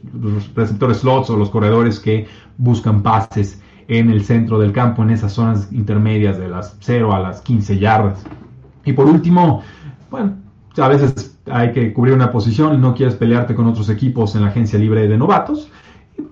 [0.54, 2.26] receptores slots o los corredores que
[2.58, 3.60] buscan pases
[3.90, 7.78] en el centro del campo, en esas zonas intermedias de las 0 a las 15
[7.78, 8.24] yardas.
[8.84, 9.62] Y por último,
[10.10, 10.36] bueno,
[10.78, 14.42] a veces hay que cubrir una posición y no quieres pelearte con otros equipos en
[14.42, 15.70] la agencia libre de novatos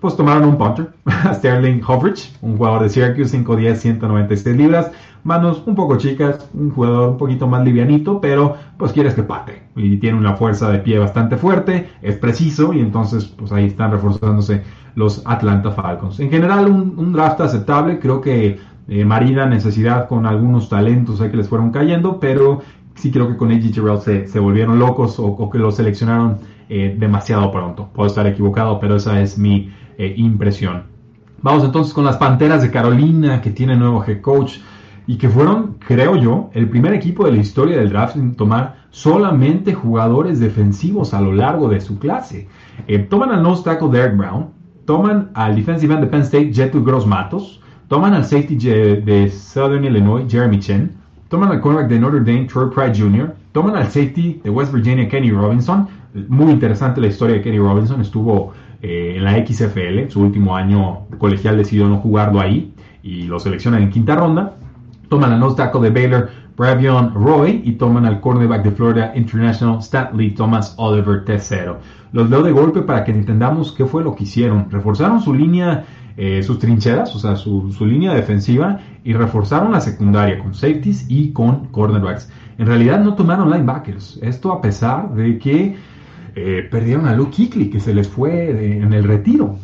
[0.01, 0.91] pues tomaron un punter,
[1.35, 4.91] Sterling Hovridge, un jugador de Syracuse, 5'10, 196 libras,
[5.29, 9.63] manos un poco chicas, un jugador un poquito más livianito, pero pues quieres que pate.
[9.77, 13.93] Y tiene una fuerza de pie bastante fuerte, es preciso, y entonces pues ahí están
[13.93, 14.63] reforzándose
[14.95, 16.19] los Atlanta Falcons.
[16.19, 18.59] En general, un, draft aceptable, creo que
[18.89, 22.63] eh, marina necesidad con algunos talentos ahí que les fueron cayendo, pero
[22.95, 26.39] sí creo que con AJ se, se volvieron locos o, o que lo seleccionaron
[26.71, 27.89] eh, demasiado pronto.
[27.95, 30.85] Puedo estar equivocado, pero esa es mi eh, impresión.
[31.41, 34.59] Vamos entonces con las Panteras de Carolina, que tiene nuevo head coach
[35.09, 38.77] y que fueron, creo yo, el primer equipo de la historia del draft en tomar
[38.91, 42.47] solamente jugadores defensivos a lo largo de su clase.
[42.87, 44.49] Eh, toman al nose tackle Derek Brown,
[44.85, 49.85] toman al defensive end de Penn State Jetu Gross Matos, toman al safety de Southern
[49.85, 50.93] Illinois Jeremy Chen,
[51.31, 55.09] toman al cornerback de Notre Dame Troy Pride Jr., toman al safety de West Virginia
[55.09, 55.89] Kenny Robinson,
[56.29, 58.03] muy interesante la historia de Kenny Robinson.
[58.03, 58.53] Estuvo
[58.83, 63.83] eh, en la XFL, su último año colegial decidió no jugarlo ahí y lo seleccionan
[63.83, 64.58] en quinta ronda.
[65.09, 69.79] Toman al nose tackle de Baylor, Bravion Roy, y toman al cornerback de Florida International,
[69.79, 71.77] Stanley Thomas Oliver III.
[72.13, 74.71] Los leo de golpe para que entendamos qué fue lo que hicieron.
[74.71, 75.85] Reforzaron su línea,
[76.17, 81.07] eh, sus trincheras, o sea, su, su línea defensiva, y reforzaron la secundaria con safeties
[81.09, 82.31] y con cornerbacks.
[82.59, 84.19] En realidad no tomaron linebackers.
[84.23, 85.77] Esto a pesar de que
[86.35, 89.57] eh, perdieron a Luke Kuechly, que se les fue en el retiro.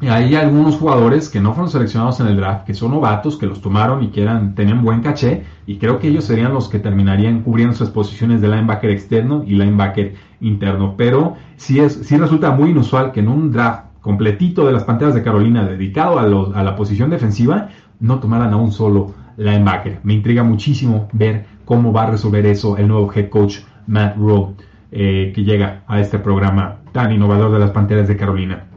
[0.00, 3.60] Hay algunos jugadores que no fueron seleccionados en el draft, que son novatos, que los
[3.60, 7.42] tomaron y que eran, tenían buen caché, y creo que ellos serían los que terminarían
[7.42, 10.94] cubriendo sus posiciones de linebacker externo y linebacker interno.
[10.96, 15.14] Pero sí, es, sí resulta muy inusual que en un draft completito de las Panteras
[15.14, 19.98] de Carolina dedicado a, a la posición defensiva, no tomaran a un solo linebacker.
[20.04, 24.54] Me intriga muchísimo ver cómo va a resolver eso el nuevo head coach Matt Rowe.
[24.90, 28.67] Eh, que llega a este programa tan innovador de las Panteras de Carolina.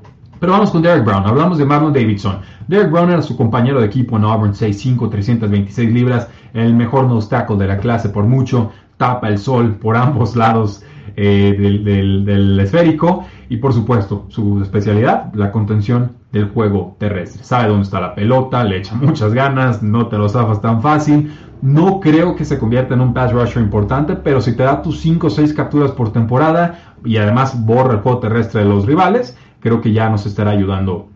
[0.42, 1.24] Pero vamos con Derek Brown.
[1.28, 2.40] Hablamos de Marlon Davidson.
[2.68, 7.30] Derek Brown era su compañero de equipo en Auburn, 6'5", 326 libras, el mejor nose
[7.30, 10.84] tackle de la clase por mucho, tapa el sol por ambos lados
[11.16, 17.44] eh, del, esférico y por supuesto su especialidad, la contención del juego terrestre.
[17.44, 21.32] Sabe dónde está la pelota, le echa muchas ganas, no te lo zafas tan fácil.
[21.62, 25.02] No creo que se convierta en un pass rusher importante, pero si te da tus
[25.02, 29.38] 5 o 6 capturas por temporada y además borra el juego terrestre de los rivales,
[29.62, 31.08] creo que ya nos estará ayudando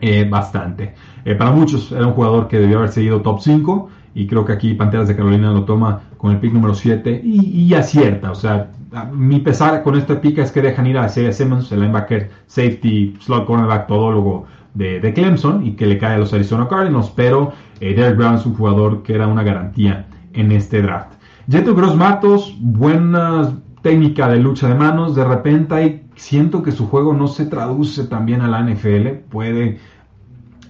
[0.00, 0.94] eh, bastante.
[1.24, 4.52] Eh, para muchos era un jugador que debió haber seguido top 5 y creo que
[4.52, 8.30] aquí Panteras de Carolina lo toma con el pick número 7 y, acierta.
[8.30, 8.70] O sea,
[9.12, 13.16] mi pesar con este pick es que dejan ir a Isaiah Simmons, el linebacker, safety,
[13.20, 17.52] slot cornerback, todólogo de, de Clemson y que le cae a los Arizona Cardinals, pero
[17.80, 21.12] eh, Derek Brown es un jugador que era una garantía en este draft.
[21.48, 26.88] Jeto Gross Matos, buena técnica de lucha de manos, de repente hay, siento que su
[26.88, 29.78] juego no se traduce también a la NFL, puede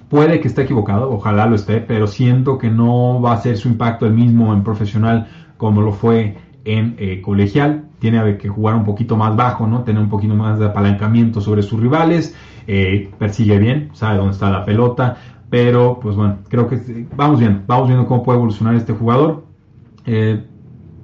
[0.08, 3.68] Puede que esté equivocado, ojalá lo esté, pero siento que no va a ser su
[3.68, 5.26] impacto el mismo en profesional
[5.56, 7.86] como lo fue en eh, colegial.
[7.98, 9.82] Tiene que jugar un poquito más bajo, ¿no?
[9.82, 12.36] Tener un poquito más de apalancamiento sobre sus rivales.
[12.68, 15.16] Eh, persigue bien, sabe dónde está la pelota.
[15.50, 19.44] Pero, pues bueno, creo que vamos viendo, vamos viendo cómo puede evolucionar este jugador.
[20.04, 20.44] Eh,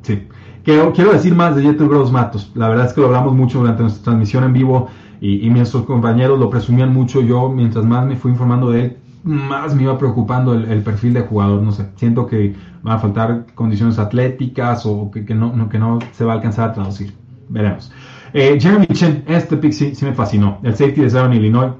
[0.03, 0.29] sí.
[0.65, 2.53] Quiero, quiero, decir más de Jeter Gross Matos.
[2.55, 4.89] La verdad es que lo hablamos mucho durante nuestra transmisión en vivo
[5.21, 7.21] y, nuestros compañeros lo presumían mucho.
[7.21, 11.23] Yo, mientras más me fui informando de él, más me iba preocupando el, perfil de
[11.23, 11.63] jugador.
[11.63, 16.25] No sé, siento que van a faltar condiciones atléticas o que, no, que no se
[16.25, 17.13] va a alcanzar a traducir.
[17.49, 17.93] Veremos.
[18.33, 20.59] Eh, Jeremy Chen, este pick sí, me fascinó.
[20.63, 21.73] El safety de Southern Illinois,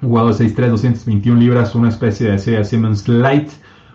[0.00, 3.50] jugador 6'3, 221 libras, una especie de Isaiah Simmons Light.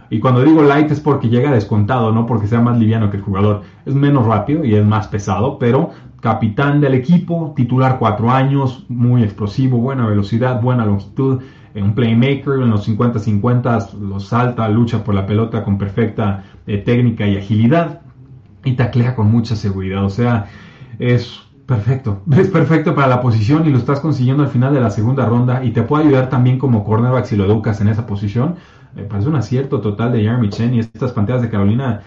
[0.09, 3.23] Y cuando digo light es porque llega descontado, no porque sea más liviano que el
[3.23, 3.63] jugador.
[3.85, 5.91] Es menos rápido y es más pesado, pero
[6.21, 11.41] capitán del equipo, titular cuatro años, muy explosivo, buena velocidad, buena longitud,
[11.73, 16.77] eh, un playmaker en los 50-50, lo salta, lucha por la pelota con perfecta eh,
[16.79, 18.01] técnica y agilidad
[18.63, 20.03] y taclea con mucha seguridad.
[20.03, 20.47] O sea,
[20.99, 24.89] es perfecto, es perfecto para la posición y lo estás consiguiendo al final de la
[24.89, 28.55] segunda ronda y te puede ayudar también como cornerback si lo educas en esa posición.
[28.95, 32.01] Me parece un acierto total de Jeremy Chen y estas pantallas de Carolina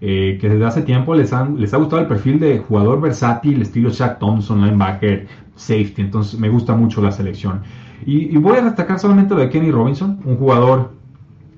[0.00, 3.62] eh, que desde hace tiempo les, han, les ha gustado el perfil de jugador versátil,
[3.62, 6.02] estilo Shaq Thompson, linebacker, safety.
[6.02, 7.62] Entonces me gusta mucho la selección.
[8.04, 10.92] Y, voy a destacar solamente lo de Kenny Robinson, un jugador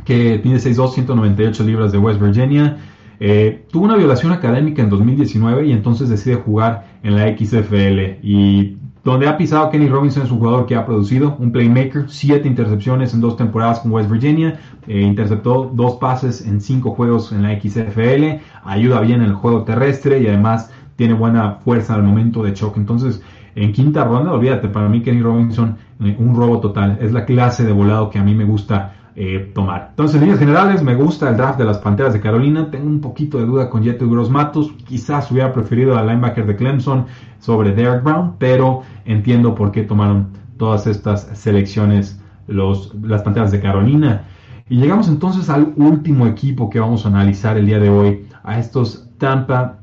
[0.05, 2.77] que tiene 6'2, 198 libras de West Virginia.
[3.19, 8.21] Eh, tuvo una violación académica en 2019 y entonces decide jugar en la XFL.
[8.23, 8.77] Y
[9.07, 13.15] donde ha pisado Kenny Robinson es un jugador que ha producido un playmaker, siete intercepciones
[13.15, 17.55] en dos temporadas con West Virginia, eh, interceptó dos pases en cinco juegos en la
[17.55, 22.53] XFL, ayuda bien en el juego terrestre y además tiene buena fuerza al momento de
[22.53, 22.81] choque.
[22.81, 23.23] Entonces,
[23.55, 27.63] en quinta ronda, olvídate, para mí Kenny Robinson, eh, un robo total, es la clase
[27.63, 29.87] de volado que a mí me gusta eh, tomar.
[29.91, 32.71] Entonces, en líneas generales, me gusta el draft de las Panteras de Carolina.
[32.71, 34.73] Tengo un poquito de duda con Jeter Gross Matos.
[34.87, 37.07] Quizás hubiera preferido al linebacker de Clemson
[37.39, 43.61] sobre Derek Brown, pero entiendo por qué tomaron todas estas selecciones los, las Panteras de
[43.61, 44.25] Carolina.
[44.69, 48.59] Y llegamos entonces al último equipo que vamos a analizar el día de hoy, a
[48.59, 49.79] estos Tampa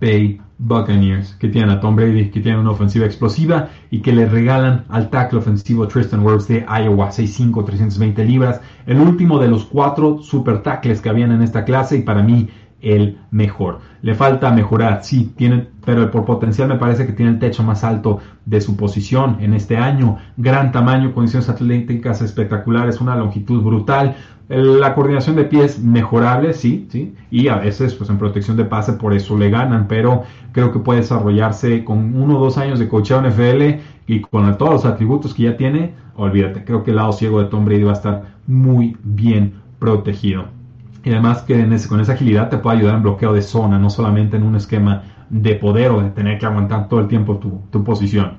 [0.00, 4.26] Bay Buccaneers, que tienen a Tom Brady, que tienen una ofensiva explosiva y que le
[4.26, 9.64] regalan al tackle ofensivo Tristan Wirfs de Iowa 6'5, 320 libras, el último de los
[9.64, 12.48] cuatro super tackles que habían en esta clase y para mí
[12.82, 13.78] el mejor.
[14.02, 17.84] Le falta mejorar, sí, tiene, pero por potencial me parece que tiene el techo más
[17.84, 20.18] alto de su posición en este año.
[20.36, 24.16] Gran tamaño, condiciones atléticas espectaculares, una longitud brutal.
[24.48, 27.14] La coordinación de pies mejorable, sí, sí.
[27.30, 29.86] Y a veces, pues en protección de pase, por eso le ganan.
[29.88, 34.58] Pero creo que puede desarrollarse con uno o dos años de cocheo NFL y con
[34.58, 35.94] todos los atributos que ya tiene.
[36.16, 40.61] Olvídate, creo que el lado ciego de Tom Brady va a estar muy bien protegido.
[41.04, 44.36] Y además que con esa agilidad te puede ayudar en bloqueo de zona, no solamente
[44.36, 47.40] en un esquema de poder o de tener que aguantar todo el tiempo
[47.70, 48.34] tu, posición.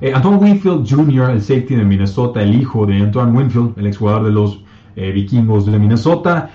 [0.00, 4.24] Eh, Antoine Winfield Jr., el safety de Minnesota, el hijo de Antoine Winfield, el exjugador
[4.24, 4.64] de los
[4.96, 6.50] eh, vikingos de Minnesota,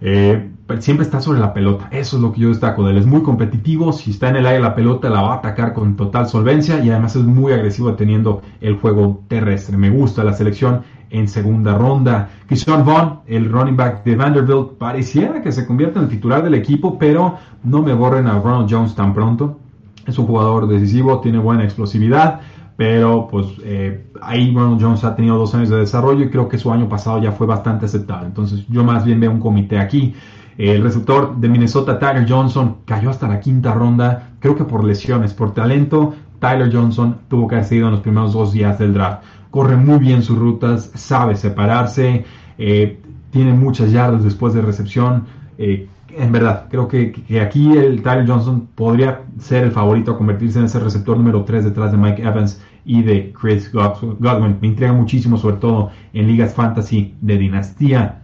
[0.00, 0.48] eh,
[0.80, 1.88] siempre está sobre la pelota.
[1.90, 2.98] Eso es lo que yo destaco de él.
[2.98, 3.92] Es muy competitivo.
[3.92, 6.90] Si está en el aire la pelota, la va a atacar con total solvencia y
[6.90, 9.76] además es muy agresivo teniendo el juego terrestre.
[9.76, 10.82] Me gusta la selección
[11.12, 12.30] en segunda ronda.
[12.46, 16.54] Christian Vaughn, el running back de Vanderbilt, pareciera que se convierte en el titular del
[16.54, 19.60] equipo, pero no me borren a Ronald Jones tan pronto.
[20.06, 22.40] Es un jugador decisivo, tiene buena explosividad,
[22.76, 26.58] pero pues eh, ahí Ronald Jones ha tenido dos años de desarrollo y creo que
[26.58, 28.26] su año pasado ya fue bastante aceptable.
[28.26, 30.14] Entonces yo más bien veo un comité aquí.
[30.56, 35.34] El receptor de Minnesota, Tyler Johnson, cayó hasta la quinta ronda, creo que por lesiones,
[35.34, 36.14] por talento.
[36.42, 39.22] Tyler Johnson tuvo que haber sido en los primeros dos días del draft
[39.52, 42.24] corre muy bien sus rutas, sabe separarse,
[42.58, 42.98] eh,
[43.30, 45.26] tiene muchas yardas después de recepción.
[45.58, 50.58] Eh, en verdad, creo que, aquí el Tyler Johnson podría ser el favorito a convertirse
[50.58, 54.56] en ese receptor número 3 detrás de Mike Evans y de Chris Godwin.
[54.60, 58.21] Me intriga muchísimo, sobre todo en ligas fantasy de dinastía.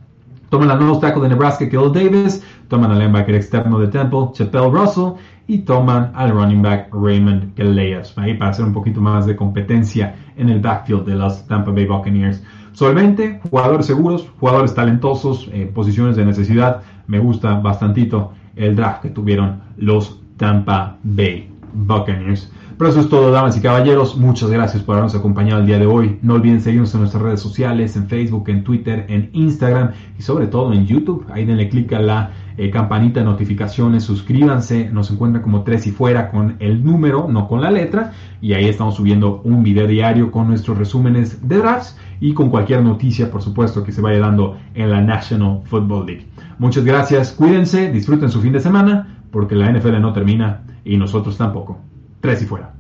[0.48, 2.42] Toman al nuevo tackle de Nebraska, Kill Davis.
[2.68, 5.12] Toman al linebacker externo de Temple, Chappelle Russell.
[5.46, 8.16] Y toman al running back Raymond Galeas.
[8.16, 11.86] Ahí para hacer un poquito más de competencia en el backfield de los Tampa Bay
[11.86, 12.42] Buccaneers.
[12.72, 16.82] Solamente, jugadores seguros, jugadores talentosos, eh, posiciones de necesidad.
[17.06, 22.52] Me gusta bastantito el draft que tuvieron los Tampa Bay Buccaneers.
[22.78, 24.16] Pero eso es todo, damas y caballeros.
[24.16, 26.20] Muchas gracias por habernos acompañado el día de hoy.
[26.22, 30.46] No olviden seguirnos en nuestras redes sociales, en Facebook, en Twitter, en Instagram y sobre
[30.46, 31.26] todo en YouTube.
[31.32, 34.90] Ahí denle clic a la eh, campanita de notificaciones, suscríbanse.
[34.90, 38.12] Nos encuentran como tres y fuera con el número, no con la letra.
[38.40, 42.84] Y ahí estamos subiendo un video diario con nuestros resúmenes de drafts y con cualquier
[42.84, 46.26] noticia, por supuesto, que se vaya dando en la National Football League.
[46.60, 51.36] Muchas gracias, cuídense, disfruten su fin de semana, porque la NFL no termina y nosotros
[51.36, 51.80] tampoco.
[52.20, 52.77] Tres y fuera.